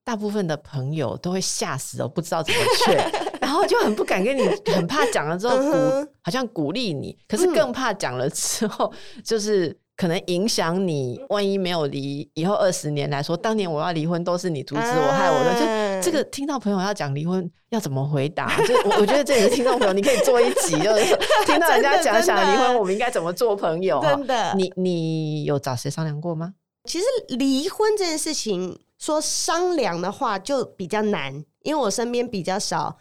[0.04, 2.98] 大部分的朋友都会吓死哦，不知道怎么劝，
[3.40, 4.42] 然后就很不敢跟你，
[4.74, 11.24] 很怕讲了之后鼓，嗯、好像鼓励你，可是更怕讲了之后，嗯、就是可能影响你。
[11.30, 15.66] 万一没有离，以后二十年来说，当年我要离婚都是你阻止我、啊、害我的，就
[16.02, 18.48] 这个听到朋友要讲离婚要怎么回答？
[18.66, 24.02] 就 我我觉得这里的听众朋友，你可以做一集，就是 听到人家讲想离婚，我们应该怎么做朋友？
[24.02, 26.54] 真的，你你有找谁商量过吗？
[26.86, 31.34] 其实离婚这件事情，说商量的话就比较难，
[31.64, 32.98] 因为我身边比较少。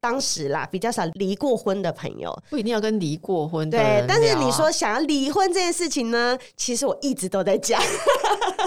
[0.00, 3.76] 当时啦，比较少离过婚的朋友，不一定要跟离过婚的。
[3.76, 7.82] 对，但是你说想要离婚这件事情呢，其实我一直都在讲。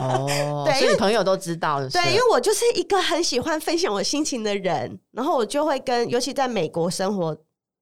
[0.02, 1.90] 哦， 对，因为朋友都知道的。
[1.90, 7.38] 对，因为我就是一个很喜欢分享我心情的人，然后我就会跟，尤其在美国生活，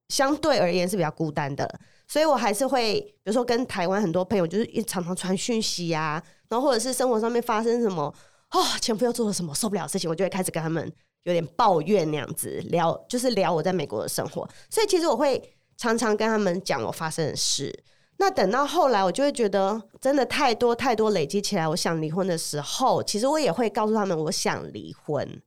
[0.10, 1.68] 相对而言是比较孤单的，
[2.08, 8.14] 所以我还是会，比如说跟台湾很多朋友，就是一常常传讯息啊，然后或者是生活上面发生什么，
[8.52, 10.92] 哦，前夫又做了什么受不了的事情，我就会开始跟他们。
[11.24, 15.42] 有点抱怨那样子聊，就是聊我在美国的生活，所以其实我会
[15.78, 17.84] 常常跟他们讲我发生的事。
[18.18, 25.42] 那等到后来，我就会觉得真的太多太多累积起来，我想离婚的时候，其实我也会告诉他们我想离婚。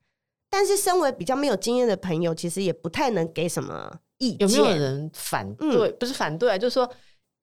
[0.49, 4.49] 但是身为比较没有经验的朋友，其实也不太能给什么意见。
[4.49, 5.89] 有没有人反对？
[5.89, 6.91] 嗯、不是反对啊，就是说。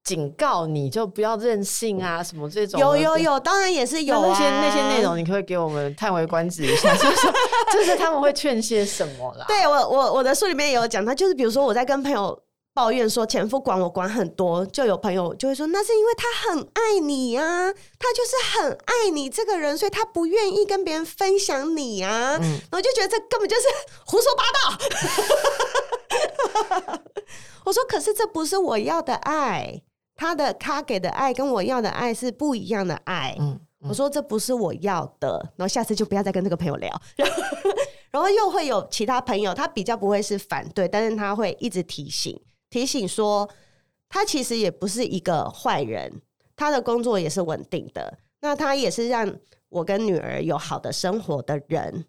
[0.10, 6.92] 警告你就不要任性啊，什么这种有有有，当然也是有、啊、那些那些内容，你可可以给我们叹为观止一下？
[6.96, 7.28] 就 是
[7.74, 9.46] 就是他们会劝些什么啦？
[9.48, 12.42] 对我我我的书里面也有讲，他就是比如说我在跟朋友
[12.74, 22.36] 抱怨说前夫管我管很多，就有朋友就会说那是因为他很爱你啊，他就是很爱你这个人，所以他不愿意跟别人分享你啊。
[22.42, 23.68] 嗯、然后就觉得这根本就是
[24.08, 24.76] 胡说八道。
[27.66, 29.84] 我说可是这不是我要的爱。
[30.20, 37.02] 他的他给的爱跟我要的爱是不一样的爱，嗯嗯、我说这不是我要的，然后下次就不要再跟这个朋友聊，
[38.12, 42.38] 然后又会有其他朋友，他比较不会是反对，但是他会一直提醒
[42.70, 43.50] 提醒说，
[44.10, 46.22] 他其实也不是一个坏人，
[46.58, 49.34] 他的工作也是稳定的，那他也是让
[49.70, 52.04] 我跟女儿有好的生活的人。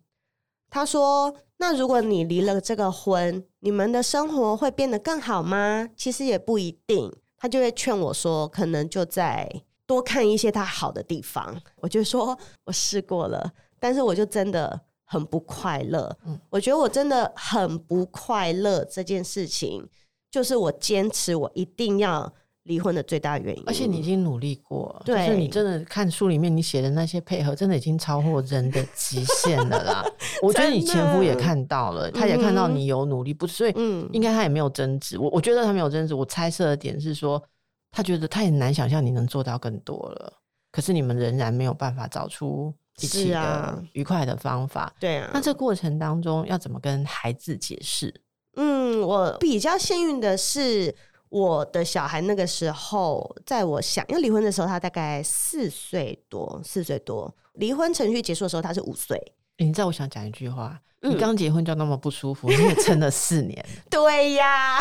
[0.68, 5.88] 他说，那如果你离了这个婚，你们的生活会变得更好吗？
[5.96, 7.12] 其实也不一定。
[7.40, 9.50] 他就会劝我说：“可能就在
[9.86, 13.50] 多看一些他好的地方。”我就说：“我试过了，
[13.80, 16.16] 但是我就真的很不快乐。
[16.26, 18.84] 嗯，我觉得我真的很不快乐。
[18.84, 19.88] 这件事情
[20.30, 22.32] 就是我坚持我一定要。”
[22.64, 30.04] 离婚的最大原因，而且你已经努力过，对，就是你真的看书里面你写的那些配合，真的已经超过人的极限了啦。
[30.42, 33.72] 我觉得你前夫也看到了，他也看到你有努力，不是，所以
[34.12, 35.18] 应该他也没有争执。
[35.18, 36.14] 我我觉得他没有争执。
[36.14, 37.42] 我猜测的点是说，
[37.90, 40.32] 他觉得他也难想象你能做到更多了，
[40.70, 44.92] 可是你们仍然没有办法找出一起的愉快的方法。
[45.00, 48.14] 对啊，那这过程当中要怎么跟孩子解释？
[48.56, 50.94] 嗯，我比较幸运的是。
[51.30, 57.34] 我的小孩那个时候，在我想要离婚的时候，他大概四岁多，四岁多。
[57.54, 59.16] 离婚程序结束的时候，他是五岁。
[59.56, 60.80] 你知道我想讲一句话。
[61.02, 63.64] 你刚结婚就那么不舒服，你也撑了四年。
[63.88, 64.78] 对呀，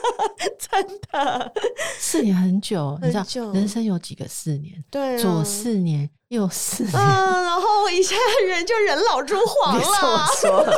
[0.58, 1.52] 真的，
[1.98, 2.98] 四年很久。
[3.02, 4.82] 你知道人生有几个四年？
[4.90, 6.94] 对，左四年，右四年。
[6.94, 10.72] 嗯，然后我一下人就人老珠黄了。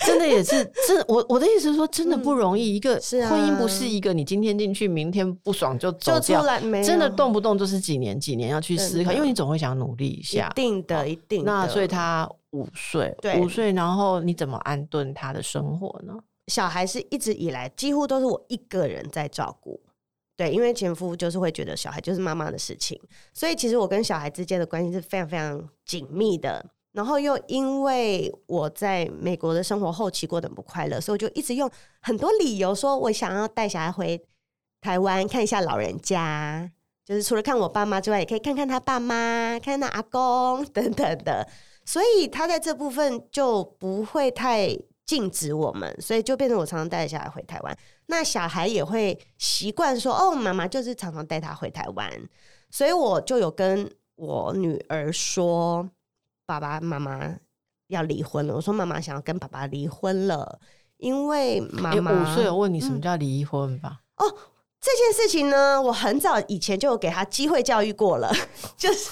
[0.00, 2.76] 真的也是，真我我的意思是说，真的不容易。
[2.76, 6.44] 一个婚姻不是一个你今天进去，明天不爽就走掉，
[6.84, 10.48] 真的动不动就是几年几年要去思考，因为你总会想努力一下。
[10.52, 11.42] 一定的，一定。
[11.44, 12.30] 那所以他。
[12.56, 16.14] 五岁，对，五岁，然后你怎么安顿他的生活呢？
[16.46, 19.78] 小孩是一直以来几乎都是我一个人在照顾，
[20.36, 23.00] 对，因为前夫就是会觉得小孩就是妈妈的事情，
[23.34, 26.64] 所以其实我跟小孩之间的关系是非常非常紧密的。
[26.92, 34.18] 然后又因为我在美国的生活后期过得很不快乐，所以我就一直用很多理由说我想要带小孩回
[34.80, 36.70] 台湾看一下老人家，
[37.04, 41.46] 就是除了看我爸妈之外，也可以看看他爸妈，看看他阿公 等等的。
[41.86, 47.78] 所以他在这部分就不会太禁止我们，所以就变成我常常带小孩回台湾。
[48.06, 52.10] 那小孩也会习惯说：“哦，妈妈就是常常带他回台湾。”
[52.70, 55.88] 所以我就有跟我女儿说
[56.44, 57.34] ：“爸爸妈妈
[57.86, 60.58] 要离婚了。”我说：“妈妈想要跟爸爸离婚了，
[60.96, 64.00] 因为妈妈五岁。”我问你什么叫离婚吧？
[64.16, 64.36] 嗯、哦。
[64.86, 68.32] 这件事情呢，我很早以前就有给他机会教育过了，
[68.78, 69.10] 就是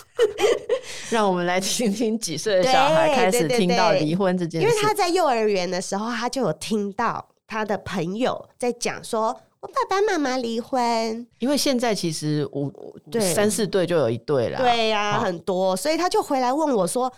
[1.11, 4.69] 让我们来听听几岁的小孩开始听到离婚这件事。
[4.69, 12.73] 因为他在幼儿园的时候，他就有听到他的朋友在讲说：“我爸爸妈妈离婚。”因为现在其实五
[13.11, 17.13] 对三四对就有一对了，对呀、啊，很多，所以他就回来问我说：“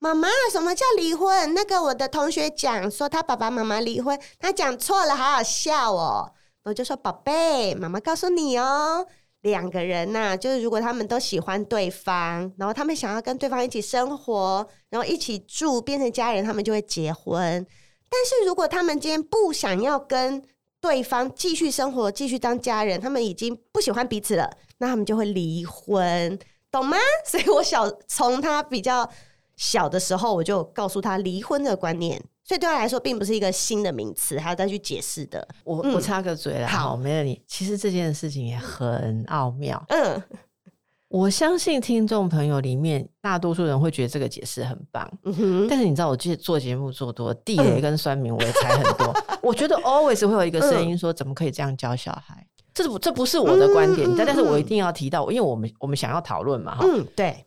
[0.00, 6.32] 妈妈，什么叫离婚？”那个我的同学讲说他爸爸妈妈离婚，他讲错了，好好笑哦。
[6.64, 9.04] 我就说：“宝贝，妈妈告诉你哦，
[9.40, 17.66] 两个人呐、啊，就是如果他们都喜欢对方，然后他们想要跟对方一起生活，然后一起住，变成家人，他们就会结婚。
[18.08, 20.40] 但是如果他们今天不想要跟
[20.80, 24.48] 对方继续生活，继续当家人，他们已经不喜欢彼此了，
[24.78, 26.38] 那他们就会离婚，
[26.70, 26.96] 懂吗？
[27.26, 29.08] 所以我小从他比较
[29.56, 32.22] 小的时候，我就告诉他离婚的观念。
[32.44, 35.46] 所以对他来说，并不是一个新的名词，还要再去解释的。
[35.62, 37.40] 我、嗯、我插个嘴啦，好，没了你。
[37.46, 39.82] 其实这件事情也很奥妙。
[39.88, 40.22] 嗯。
[41.06, 45.66] 我相信听众朋友里面大多数人会觉得这个解释很棒，嗯哼。
[45.68, 49.06] 但是你知道，我做做节目做多，地雷跟酸民我也踩很多。
[49.28, 52.44] 嗯、 我觉得 always 会有一个声音说，怎么可以这样教小孩？
[52.74, 56.84] 这不这不是我的观点，但、嗯、但是我一定要提到，因为我们我们想要讨论嘛，哈。
[56.84, 57.44] 嗯，对。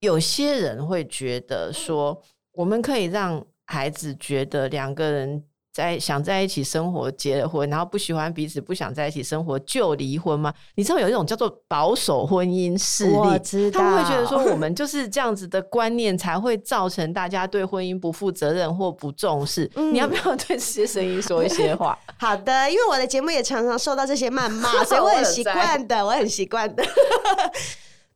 [0.00, 2.20] 有些人会觉得说，
[2.52, 5.44] 我们可以让孩子觉得两个人。
[5.72, 10.52] 在想在一起生活，结了婚，然后不喜欢彼此，不想在一起生活就离婚吗？
[10.74, 19.70] 你知道有一种叫做保守婚姻势力，我知道，他们会觉得说我们就是这样子的观念，才会造成大家对婚姻不负责任或不重视。
[19.76, 21.96] 嗯、你要不要对这些声音说一些话？
[22.18, 26.82] 好的，因为我的节目也常常受到这些谩骂， 所以我很习惯的，我很习惯的。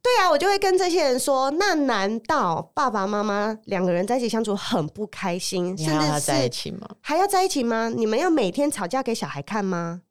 [0.05, 6.87] 对啊，我就会跟这些人说：那难道爸爸妈妈两个人在一起相处很不开心，甚至是在一起吗？
[7.01, 7.89] 还要在一起吗？
[7.89, 10.03] 你们要每天吵架给小孩看吗？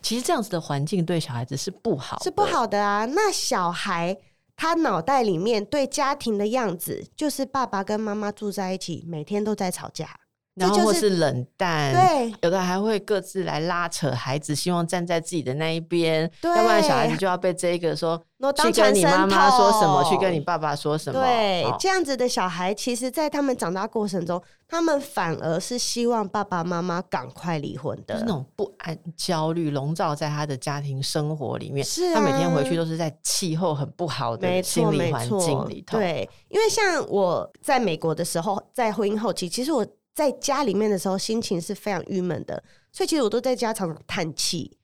[0.00, 3.04] 其实这样子的环境对小孩子是不好，是不好的啊。
[3.04, 4.16] 那小孩
[4.54, 10.08] 他脑袋里面对家庭的样子，就是爸爸跟妈妈住在一起，每天都在吵架。
[10.56, 18.16] 然后或是冷淡，对，有的还会各自来拉扯孩子，希望站在自己的那一边，对，要不然小孩子就要被这一个说
[18.64, 21.20] 去跟你妈妈说什么，去跟你爸爸说什么。
[21.20, 31.84] 对，哦、这样子的小孩，其实，在他们长大过程中，他们反而是希望爸爸妈妈赶快离婚的，就是那种不安、焦虑笼罩在他的家庭生活里面。
[31.84, 35.98] 是啊，他每天回去都是在气候很不好的心理环境里头。
[35.98, 39.86] 对，因为像我在美国的时候，在婚姻后期，其实我。
[40.16, 44.78] 在家里面的时候，心情是非常郁闷的，所以其实我都在家常常叹气，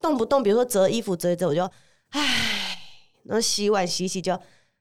[0.00, 1.62] 动不动比如说折衣服折一折，我就
[2.10, 2.76] 唉，
[3.22, 4.32] 然后洗碗洗洗就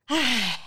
[0.06, 0.58] 唉。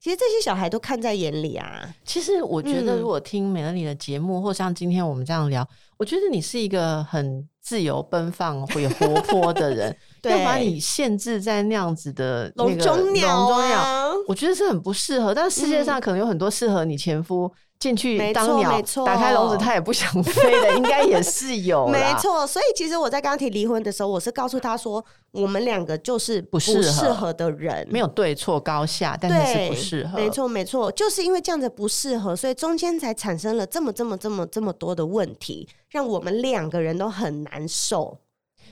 [0.00, 1.92] 其实这些小孩都看在眼里啊。
[2.04, 9.94] 其实我觉得，如果听 Melody 的节目，嗯、或像今天我们这样聊，我觉得你是一个很自由奔放、会活泼的人。
[10.22, 15.34] 对，要把你限制在那样子的那个笼中鸟、啊，我觉得是很不适合。
[15.34, 17.52] 但是世界上可能有很多适合你前夫。
[17.78, 21.86] 进去当鸟，打开笼子，他也不想飞的， 应该也是有。
[21.86, 30.18] 没错，所以其实我在刚刚提离婚的时候，我是告诉他说，我们两个就是不适合的人，没有对错高下，但是是不适合。
[30.18, 38.18] 没错，没错，就是因为这样子不适合，所以中间才产生了这么这么这么这么多的问题，让我们两个人都很难受。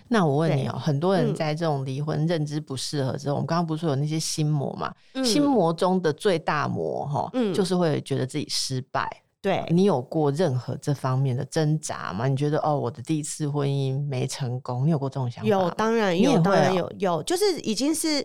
[0.08, 4.92] 那我问你哦、喔，很多人在这种离婚认知不适合之后，嗯、我们刚刚不是说有那些心魔嘛？
[5.14, 9.08] 嗯、心魔中的最大魔哈，嗯，就是会觉得自己失败。
[9.40, 12.26] 对，你有过任何这方面的挣扎吗？
[12.26, 15.48] 你觉得哦，我的第一次婚姻没成功，你有过这种想法？
[15.48, 18.24] 有，当然有，当然有，有，就是已经是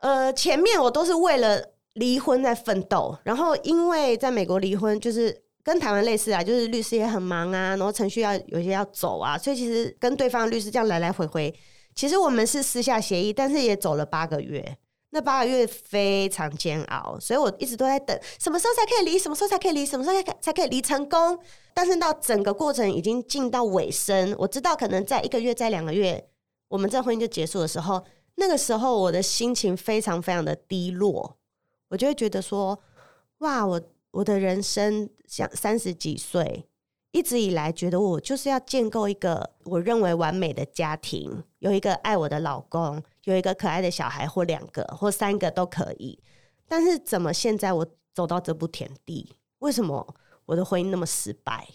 [0.00, 1.60] 呃，前面我都是为了
[1.94, 5.41] 离婚在奋斗，然后因为在美国离婚就是。
[5.64, 11.54] 跟台湾类似啊，就是律师也很忙啊，然后程序要有些要走啊，所以其实跟对方律师这样来来回回，
[11.94, 14.76] 其实我们是私下协议，但是也走了八个月，
[15.10, 21.38] 那八个月非常煎熬，所以我一直都在等什么时候才可以离，什么时候才可以离，什么时候才才可以离成功。
[21.74, 26.28] 但是到整个过程已经进到尾声，我知道可能在一个月、在两个月，
[26.66, 31.36] 我们这婚姻就结束的时候，那个时候我的心情非常非常的低落，
[31.88, 32.76] 我就会觉得说，
[33.38, 33.80] 哇，我。
[34.12, 36.68] 我的人生像三十几岁，
[37.10, 46.22] 一直以来觉得我就是要建构一个我认为完美的家庭，有一个爱我的老公，有一个可爱的小孩，或两个或三个都可以。
[46.68, 49.34] 但是怎么现在我走到这步田地？
[49.60, 50.14] 为什么
[50.44, 51.66] 我的婚姻那么失败？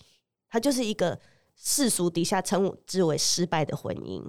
[0.52, 1.20] 它就是一个
[1.56, 4.24] 世俗底下称之为失败的婚姻，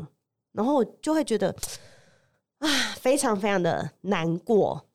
[0.52, 1.54] 然后我就会觉得
[2.60, 4.86] 啊，非常非常的难过。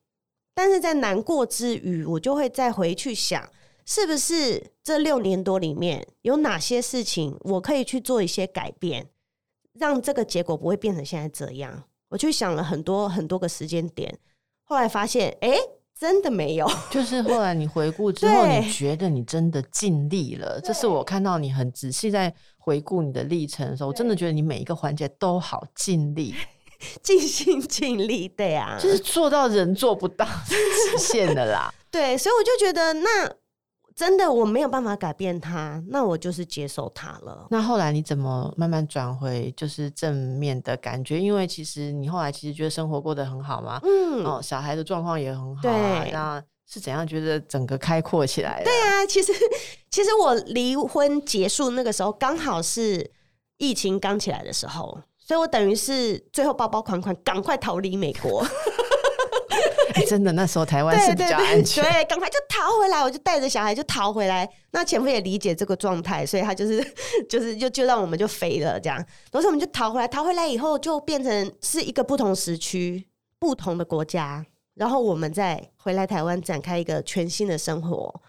[0.52, 3.48] 但是在难过之余，我就会再回去想，
[3.84, 9.08] 是不是这六年多里面有哪些事情我可以去做一些改变，
[9.74, 11.84] 让这个结果不会变成现在这样。
[12.08, 14.18] 我去想了很多很多个时间点，
[14.62, 15.56] 后来发现，哎，
[15.98, 16.70] 真的没有。
[16.90, 20.60] 就是后来你回顾 之后，你觉得你真的尽力了。
[20.60, 26.34] 这是我看到你很仔细在回顾你的历程的时候，我真的觉得你每一个环节都好尽力。
[27.02, 31.72] 尽心尽力，对啊，就是做到人做不到 极限的啦。
[31.90, 33.34] 对，所以我就觉得，那
[33.94, 37.46] 真的我没有办法改变他，那我就是接受他了。
[37.50, 41.20] 那后来你怎么慢慢转回就是正面的感觉？
[41.20, 48.64] 因为其实你后来其实觉得生活过得很好嘛，嗯，哦，小孩的状况也很好啊，对，那是怎样觉得整个开阔起来的？
[48.64, 49.32] 对啊，其实
[49.90, 53.08] 其实我离婚结束那个时候刚好是
[53.58, 58.44] 疫情刚起来的时候，所以我等于是最后包包款款赶快逃离美国。
[59.94, 61.82] 欸、真的，那时候台湾是比较安全。
[61.84, 64.48] 对，赶快就逃回来，我就带着小孩就逃回来。
[64.72, 66.84] 那前夫也理解这个状态，所以他就是
[67.28, 68.96] 就是就就让我们就飞了这样。
[69.30, 73.06] 然后我们就逃回来，逃回来以后就变成是一个不同时区、
[73.38, 78.20] 不同的国家，然后我们再回来台湾展开一个全新的生活。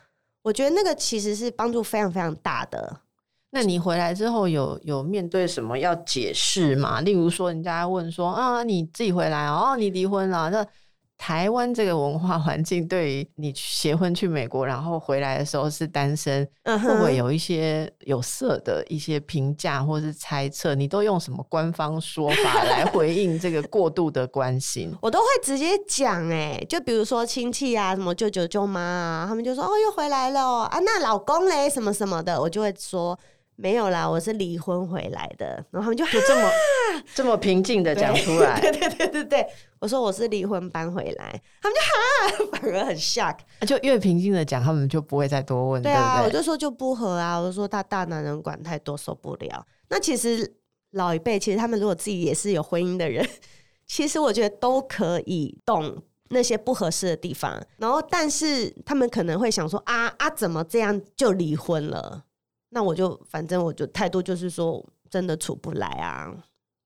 [0.44, 3.02] 我觉得那个其实是帮助非常非常大的。
[3.50, 7.02] 那你回来之后有有面对什么要解释吗？
[7.02, 10.68] 例如说，人家问说啊，你自己回来哦，你离婚了，那。
[11.18, 20.76] 台湾这个文化环境，对于你结婚去美国，然后回来的时候是单身，会不会有一些有色的一些评价或是猜测？
[20.76, 24.94] 你都用什么官方说法来 回应这个过度的关心？
[25.02, 33.18] 我都会直接讲，哎，就比如说亲戚啊，什么舅舅舅妈啊，他们就说哦，又回来了啊，那老公嘞，什么什么的，我就会说。
[33.56, 36.52] 没有啦，我是离婚回来的，然后他们就就这么
[37.14, 39.48] 这么平静的讲出来，对 对对对对，
[39.80, 49.66] 我说我是离婚搬回来，他们就哈， 反而很 shock，就越平静的讲，他们就不会再多问，对啊，对对，我就说就不合啊，我就说他大男人管太多受不了。
[49.88, 50.56] 那其实
[50.92, 53.26] 老一辈，其实他们如果自己也是有婚姻的人，
[53.88, 62.24] 其实我觉得都可以懂那些不合适的地方，然后但是他们可能会想说啊啊，怎么这样就离婚了？
[62.76, 66.30] 那我就反正我就态度就是说，真的处不来啊，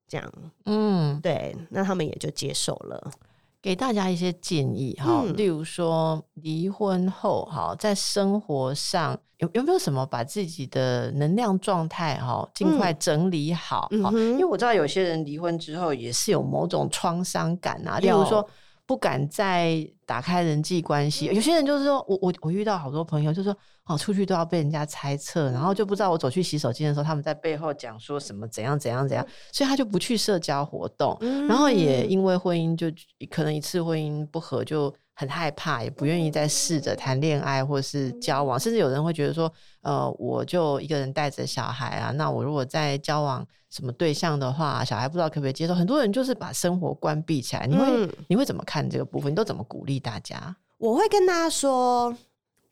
[0.08, 0.32] 这样，
[0.66, 3.12] 嗯，对，那他们也就接受了，
[3.60, 18.48] 给大家一些建议哈，嗯、例如说离婚后哈，在生活上有有没有什么把自己的能量状态哈尽快整理好，嗯嗯、因为我知道有些人离婚之后也是有某种创伤感啊，例如说
[18.90, 23.56] 不敢再打开人际关系，有些人就是说我我我遇到好多朋友就是说。
[23.86, 31.18] 哦，出去都要被人家猜测，然后就不知道我走去洗手间的时候，他们在背后讲说什么怎样怎样怎样，所以他就不去社交活动，
[31.48, 32.86] 然后也因为婚姻就
[33.32, 39.52] 可能一次婚姻不合就很害怕，也不愿意再试着谈恋爱或是交往，甚至有人会觉得说，
[39.82, 47.68] 呃，我就一个人带着小孩啊，那我如果在交往什么对象的话，小孩不知道可不可以接受，很多人就是把生活关闭起来。
[47.68, 49.30] 你会你会怎么看这个部分？
[49.30, 50.56] 你都怎么鼓励大家？
[50.78, 52.16] 我会跟大家说。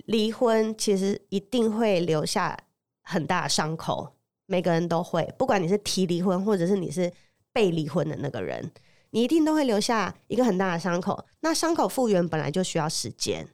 [0.05, 2.57] 离婚其实一定会留下
[3.01, 4.07] 很大的伤口，
[4.45, 7.11] 每个人都会，不管你是提离婚，或者是你是
[7.51, 8.71] 被离婚的那个人，
[9.11, 11.25] 你一定都会留下一个很大的伤口。
[11.41, 13.47] 那伤口复原本来就需要时间。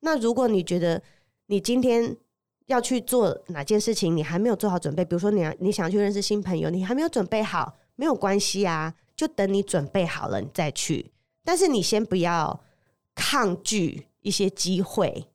[0.00, 1.02] 那如果你觉得
[1.46, 2.16] 你今天
[2.66, 11.12] 要去做哪件事情，你还没有做好准备，比如说你你想去认识新朋友，你还没有准备好，没有关系啊，就等你准备好了你再去。
[11.44, 12.60] 但是你先不要
[13.14, 15.26] 抗拒一些机会。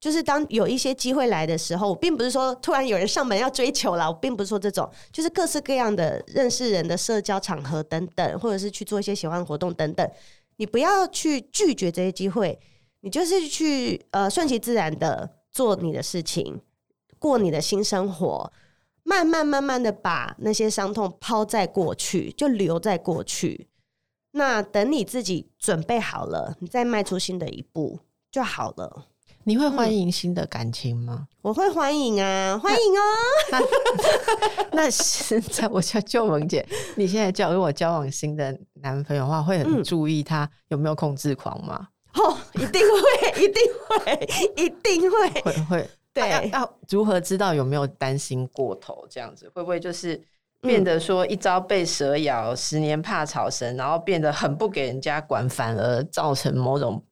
[0.00, 10.10] 就是当有一些机会来的时候，我并不是说突然有人上门要追求了，我并不是说这种，就是各式各样的认识人的社交场合等等，或者是去做一些喜欢活动等等，
[10.56, 12.58] 你不要去拒绝这些机会，
[13.00, 16.62] 你就是去呃顺其自然的做你的事情，
[17.18, 18.50] 过你的新生活，
[19.02, 23.68] 慢慢慢慢的把那些伤痛抛在过去，就留在过去。
[24.32, 27.98] 那等你自己准备好了，你再迈出新的一步
[28.30, 29.08] 就好了。
[29.44, 31.16] 你会欢迎新的感情吗？
[31.20, 33.02] 嗯、我会欢迎啊，欢迎哦。
[33.50, 33.60] 那，
[34.84, 36.64] 那现在我叫救萌姐，
[36.94, 41.88] 你现在叫如果交往新的男朋友的话，会很注意他有没有控制狂吗？
[42.14, 45.90] 嗯、哦，一定会， 一定会，一定会，会会。
[46.12, 49.06] 对，要、啊、要如何知道有没有担心过头？
[49.08, 50.20] 这样子会不会就是
[50.60, 57.02] 变得说一朝被蛇咬，十年怕草绳，然后变得很不给人家管，反而造成某种。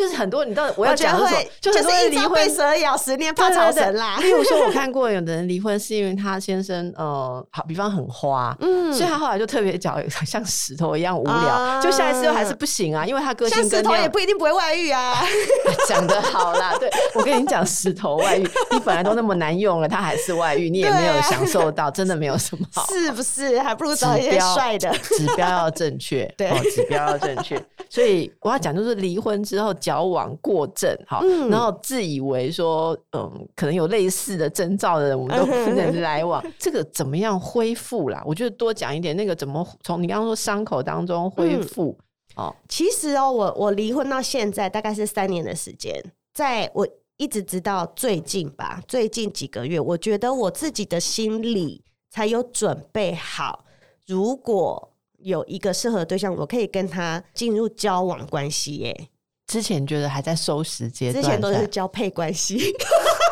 [0.00, 4.16] 就是很多，你知道我要讲的时候，就很多人离婚被蛇咬，十年怕草绳啦。
[4.24, 15.14] 例如说，我看过有的人离婚是因为他先生呃，好比方很花，嗯，所以他后来就特别脚像石头一样无聊，就下一次又还是不行啊，因为他个性跟石头也不一定不会外遇啊。
[15.86, 18.42] 讲的好啦，对，我跟你讲，石头外遇，
[18.72, 23.60] 你本来都那么难用了，他还是外遇，你也没有享受到，真的没有什么好，是不是？
[23.60, 27.62] 还不如找一些帅的，指标要正确，对，指标要正确。
[27.90, 29.74] 所以我要讲，就是离婚之后。
[29.90, 36.40] 矫枉过正，好，嗯、然后自以为说，嗯，可能有类似的征兆的人，我们都 不能来往。
[36.44, 38.22] 嗯、 这个怎么样恢复啦？
[38.24, 41.98] 我觉得多讲一点，那个怎么从你刚刚说伤口当中恢复？
[42.36, 45.92] 嗯、哦，其实哦，我我离婚到现在大概是三年的时间，
[46.32, 46.86] 在我
[47.16, 53.64] 一直直到最近吧，最近几个月，我觉得我自己的心理才有准备好，
[54.06, 59.08] 如果有一个适合的对象，我可以跟他进入交往关系耶。
[59.50, 62.72] 之前觉得还在收拾阶段，之前都是交配关系。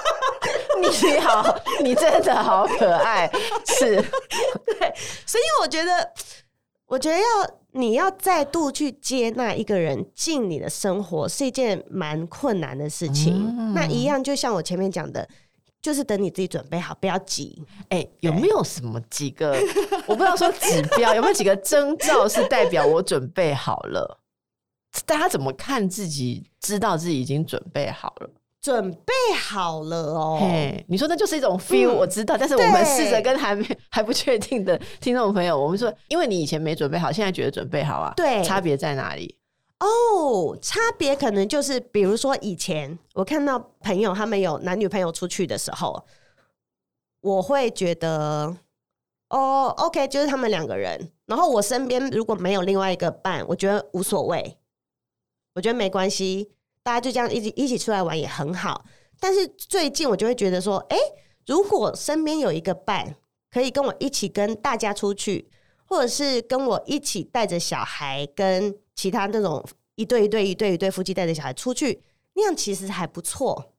[0.83, 3.31] 你好，你真的好可爱，
[3.79, 3.95] 是
[4.67, 4.93] 对，
[5.25, 6.13] 所以我觉得，
[6.87, 7.25] 我觉得要
[7.71, 13.55] 你要再度去接纳一个人进你的生活，是一件蛮困难的事情。
[13.57, 15.29] 嗯、那一样，就像我前面讲的，
[15.81, 17.65] 就是等你自己准备好，不要急。
[17.91, 19.57] 哎、欸，有没有什么几个
[20.07, 24.19] 我不知道说指标，有没有几个征兆是代表我准备好了？
[25.07, 28.31] 大家怎么看自己，知道自己已经准备好了？
[28.61, 32.37] 准备好了哦，hey, 你说那就是一种 feel，、嗯、我知道。
[32.37, 38.13] 但是我们试着跟还没 还不确定的听众朋友，我们说，因为你以前没准备好，现在觉得准备好啊？
[38.17, 39.37] 对，差别在哪里？
[39.79, 46.05] 哦，差别可能就是，比如说以前我看到朋友他们有男女朋友出去的时候，
[47.21, 48.57] 我会觉得
[49.31, 51.13] 哦，OK，就是他们两个人。
[51.27, 54.58] 然后我身边如果没有另外一个伴，我觉得无所谓，
[55.59, 56.49] 我觉得没关系。
[56.85, 58.85] 大家就这样一起一起出来玩也很好，
[59.19, 60.97] 但是最近我就会觉得说，哎、
[61.47, 63.17] 如果身边有一个伴，
[63.51, 65.51] 可以跟我一起跟大家出去，
[65.85, 69.63] 或者是跟我一起带着小孩，跟其他那种
[69.97, 72.03] 一对一对一对一对夫妻带着小孩出去，
[72.35, 73.73] 那样其实还不错。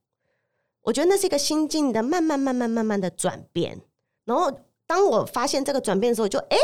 [0.82, 3.80] 我觉得那是一个心境的慢慢慢慢慢慢的转变。
[4.26, 4.52] 然后
[4.86, 6.58] 当我发现这个转变的时候，就哎、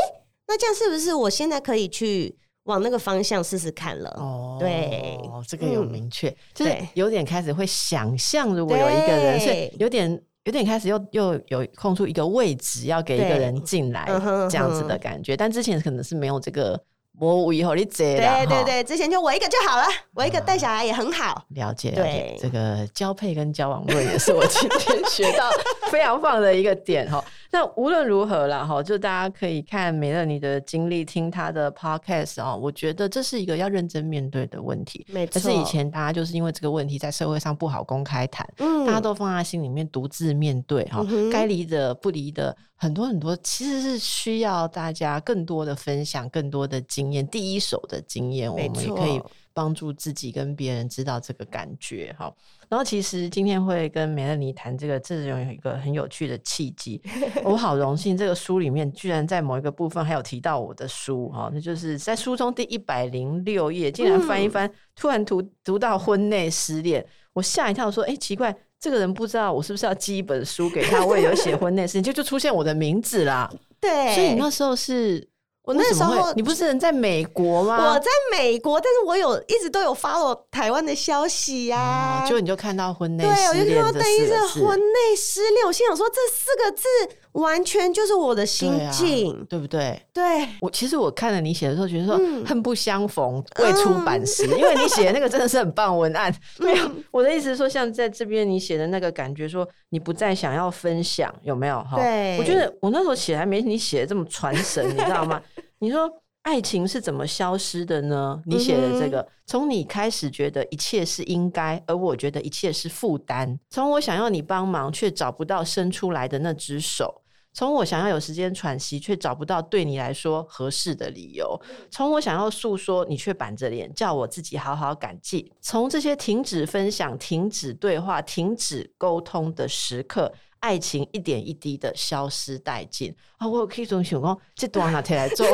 [0.46, 2.38] 那这样是不是我现在可以去？
[2.66, 14.04] 往那个方向试试看了哦，对，这个有明确，嗯、就是有点开始会想象，如果有一个人是有点有点开始又又有空出一个位置，要给一个人进来
[14.50, 16.80] 这样子的感觉，嗯、但之前可能是没有这个。
[17.18, 21.46] 我以后你对对对，之前就我一个就好了，我一个带小孩也很好。
[21.48, 22.36] 嗯、了解，了解。
[22.38, 25.50] 这个交配跟交往论也是我今天 学到
[25.90, 27.24] 非常棒的一个点哈。
[27.56, 35.06] 那无论如何啦哈，就大家可以看美乐你的经历，听他的 podcast 啊，我觉得这是一个要认真面对的问题。
[35.08, 35.32] 没错。
[35.32, 41.02] 可是以前大家就是因为这个问题在社会上不好公开谈，嗯，大家都放在心里面独自面对哈，
[41.32, 42.54] 该离的不离的。
[42.78, 49.18] 很多很多，其实是需要大家更多的分享，更多的经验，第一手的经验，我们也可以
[49.56, 52.30] 帮助自己跟别人知道这个感觉哈。
[52.68, 57.00] 然后，其实今天会跟梅乐妮谈这个，这种有一个很有趣的契机。
[57.42, 67.02] 我好荣幸，这个书里面居然在某一个部分还有提到我的书哈，那就是在书中第一百零六页，竟然翻一翻，突然读读到婚内失恋，
[67.32, 71.02] 我吓一跳，说：“哎，奇怪。”这个人不知道我是不是要寄一本书给他？
[71.02, 73.50] 我也有写婚内事情，就就出现我的名字啦。
[73.80, 75.26] 对，所以你那时候是。
[75.66, 77.92] 我那时候，你不是人在美国吗？
[77.92, 82.24] 我在美国，但是我有一直都有 follow 台湾的消息呀。
[82.26, 85.66] 就你就看到婚内失恋，对，我就看到等于是婚内失恋。
[85.66, 86.86] 我心想说，这四个字
[87.32, 90.00] 完全就是我的心境，对，啊、对不对？
[90.12, 90.48] 对。
[90.60, 96.32] 我其实我看了你写的时候，觉得说恨不相逢未出版时，嗯、因为你写的那个真的是很棒文案。
[96.58, 101.82] 没有，我的意思是说，像在这边你写的那个感觉，说你不再想要分享，有没有？
[101.82, 102.38] 哈，对。
[102.38, 105.42] 我觉得我那时候写还没你写的这么传神，你知道吗？
[105.78, 106.10] 你说
[106.42, 108.40] 爱情是怎么消失的呢？
[108.46, 113.58] 你写的这个，从你开始觉得一切是应该，而我觉得一切是负担。
[113.68, 117.06] 从我想要你帮忙，却找不到伸出来的那只手；
[117.52, 121.44] 从我想要有时间喘息，却找不到对你来说合适的理由；
[121.90, 125.52] 从我想要诉说，你却板着脸叫我自己好好感激。
[125.60, 130.32] 从这些停止分享、停止对话、停止沟通的时刻。
[130.60, 133.46] 爱情一点一滴的消失殆尽啊！
[133.46, 135.46] 我有可以总想讲，这段拿来做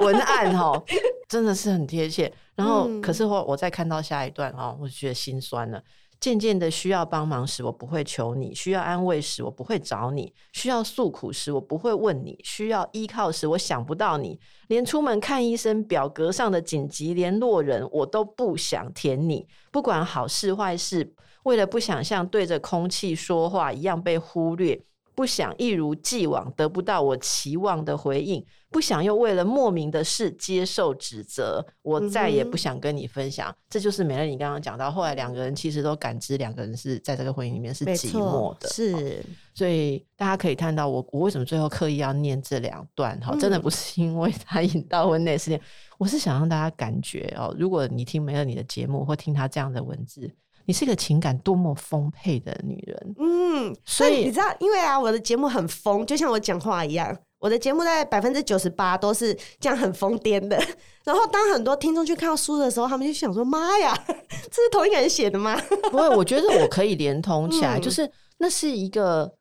[0.00, 0.82] 文案哦，
[1.28, 2.32] 真的是很贴切。
[2.54, 5.82] 然后，可是我我再看到下一段哦，我就觉得心酸了。
[6.20, 14.40] 渐渐的，需要帮忙时，我不会求你；需要安慰时，我不会找你；需要诉苦时，我不会问你；需要依靠时，我想不到你。
[14.66, 19.46] 连出门看医生表格上的紧急联络人，我都不想填你。
[19.70, 21.14] 不管好事坏事。
[21.44, 24.80] 为了不想像对着空气说话一样被忽略，
[25.14, 33.50] 不想一如既往得不到我期望的回应，不想又为了莫名的事接受指责，我再也不想跟你分享。
[33.50, 39.24] 嗯、这就是美乐你刚刚讲到，后来两个人其实都感知两个人是在这个婚姻里面是寂寞的，是、哦。
[39.54, 43.18] 所以大家可以看到我，我为什么最后刻意要念这两段？
[43.20, 45.60] 哈，真的不是因为他引到婚内失恋，
[45.96, 50.30] 我是想让大家感觉哦，如果你听美乐你的节目或听他这样的文字。
[50.68, 53.14] 你是一个情感多么丰沛的女人。
[53.18, 60.62] 嗯，所以你知道，因为啊，我的节目很疯，就像我讲话一样，我的节目在百分之九十八都是这样很疯癫的。
[61.04, 65.58] 然后当很多听众去看到书的时候，他们就想说：“妈呀， 这是同一个人写的吗？”
[65.90, 69.32] 不会， 我觉得我可以连通起来，嗯、就是那是一个。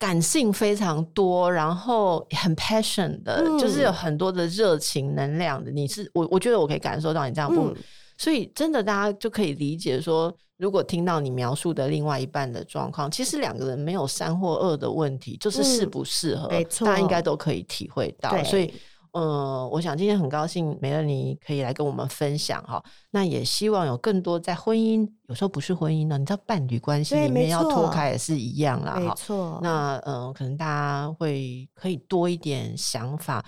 [0.00, 5.72] 感性非常多，然后很 passion 的，嗯、就是有很多的热情能量的。
[5.72, 7.76] 你是我，我觉得我可以感受到你这样不，嗯、
[8.18, 18.36] 所以真的大家就可以理解说，如果听到你描述的另外一半的状况，其实两个人没有三或二的问题，就是适不适合，嗯、大家应该都可以体会到。
[18.44, 18.70] 所以。
[19.12, 22.80] 呃，我想今天很高兴梅乐妮可以来跟我们分享哈。
[23.10, 28.96] 那也希望有更多在婚姻，有时候不是婚姻呢，你知道伴侣关系里面要脱开也是一样啦。
[29.00, 29.58] 没错。
[29.62, 33.42] 那呃，可能大家会可以多一点想法。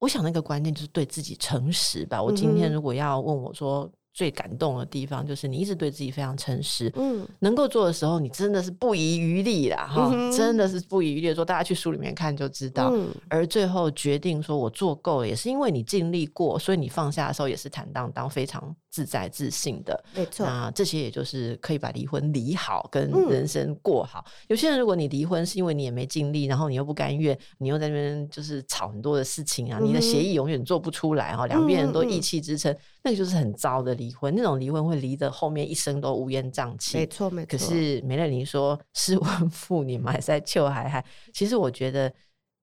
[0.00, 2.20] 我想那个关键就是对自己诚实吧。
[2.20, 3.90] 我今天如果要问我说。
[4.12, 12.90] 最感动的地方就是你一直对自己非常诚实，嗯，能够做的时候，你真的是不遗余力啦，哈、嗯，真的是不遗余力的说，大家去书里面看就知道。
[12.92, 20.04] 嗯、而最后决定说我做够了，也是因为你尽力过，所以你放下的时候也是坦荡荡，非常自在自信的。
[20.14, 20.26] 没。
[20.26, 24.24] 错，那这些也就是可以把离婚离好，跟人生过好。
[24.26, 34.34] 嗯、有些人如果你离婚是因为你也没尽力，然后你又不甘愿，你又在那边就是吵很多的事情啊，嗯、你的协议永远做不出来哈，两边人都意气之争，那个就是很糟的离婚。
[34.34, 36.98] 那种离婚会离得后面一生都乌烟瘴气。
[36.98, 37.50] 没错，没错。
[37.50, 41.04] 可是梅乐玲说 失婚妇女嘛，还是在秋海海。
[41.32, 42.12] 其实我觉得。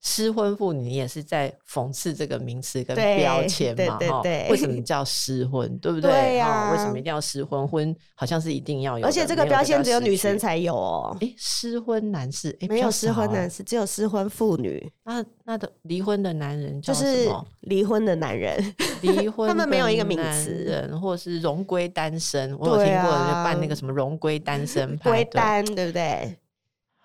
[0.08, 4.00] 失婚妇女，你也是在讽刺这个名词跟标签嘛？
[4.00, 5.68] 哈，为什么叫失婚？
[5.80, 6.10] 对不对？
[6.10, 7.68] 对呀，为什么一定要失婚？
[7.68, 11.18] 婚好像是一定要有，而且这个标签只有女生才有哦。
[11.20, 14.90] 哎，失婚男士没有失婚男士，只有失婚妇女。
[15.04, 17.30] 那那的离婚的男人就是
[17.62, 22.58] 离婚的男人，离婚 他们没有一个名词，人或是荣归单身。
[22.58, 26.38] 我有听过人就办那个什么荣归单身归单，对不对？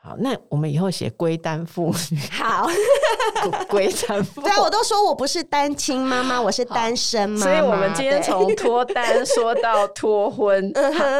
[0.04, 2.18] 好，那我们以后写归单妇女。
[2.32, 2.68] 好，
[3.70, 4.42] 归单妇。
[4.42, 7.42] 对啊，我都说我不是单亲妈妈，我是单身妈妈。
[7.44, 10.72] 所以我们今天从脱单说到脱婚，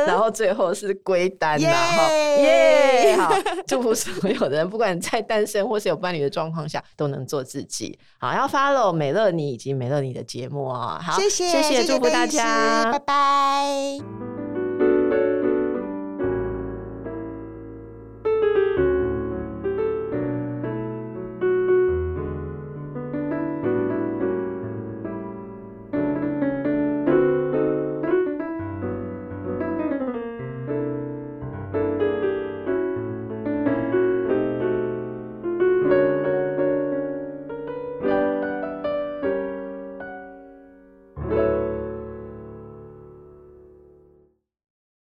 [0.05, 2.09] 然后最后是归单嘛，哈，
[2.39, 3.17] 耶！
[3.17, 3.33] 好，
[3.69, 7.97] 祝福所有的人，不管在单身或是有伴侣的状况下，都能做自己。
[8.19, 11.01] 好，要 follow 美乐你以及美乐你的节目啊。
[11.01, 14.52] 好，谢谢，谢谢，祝福大家，拜拜。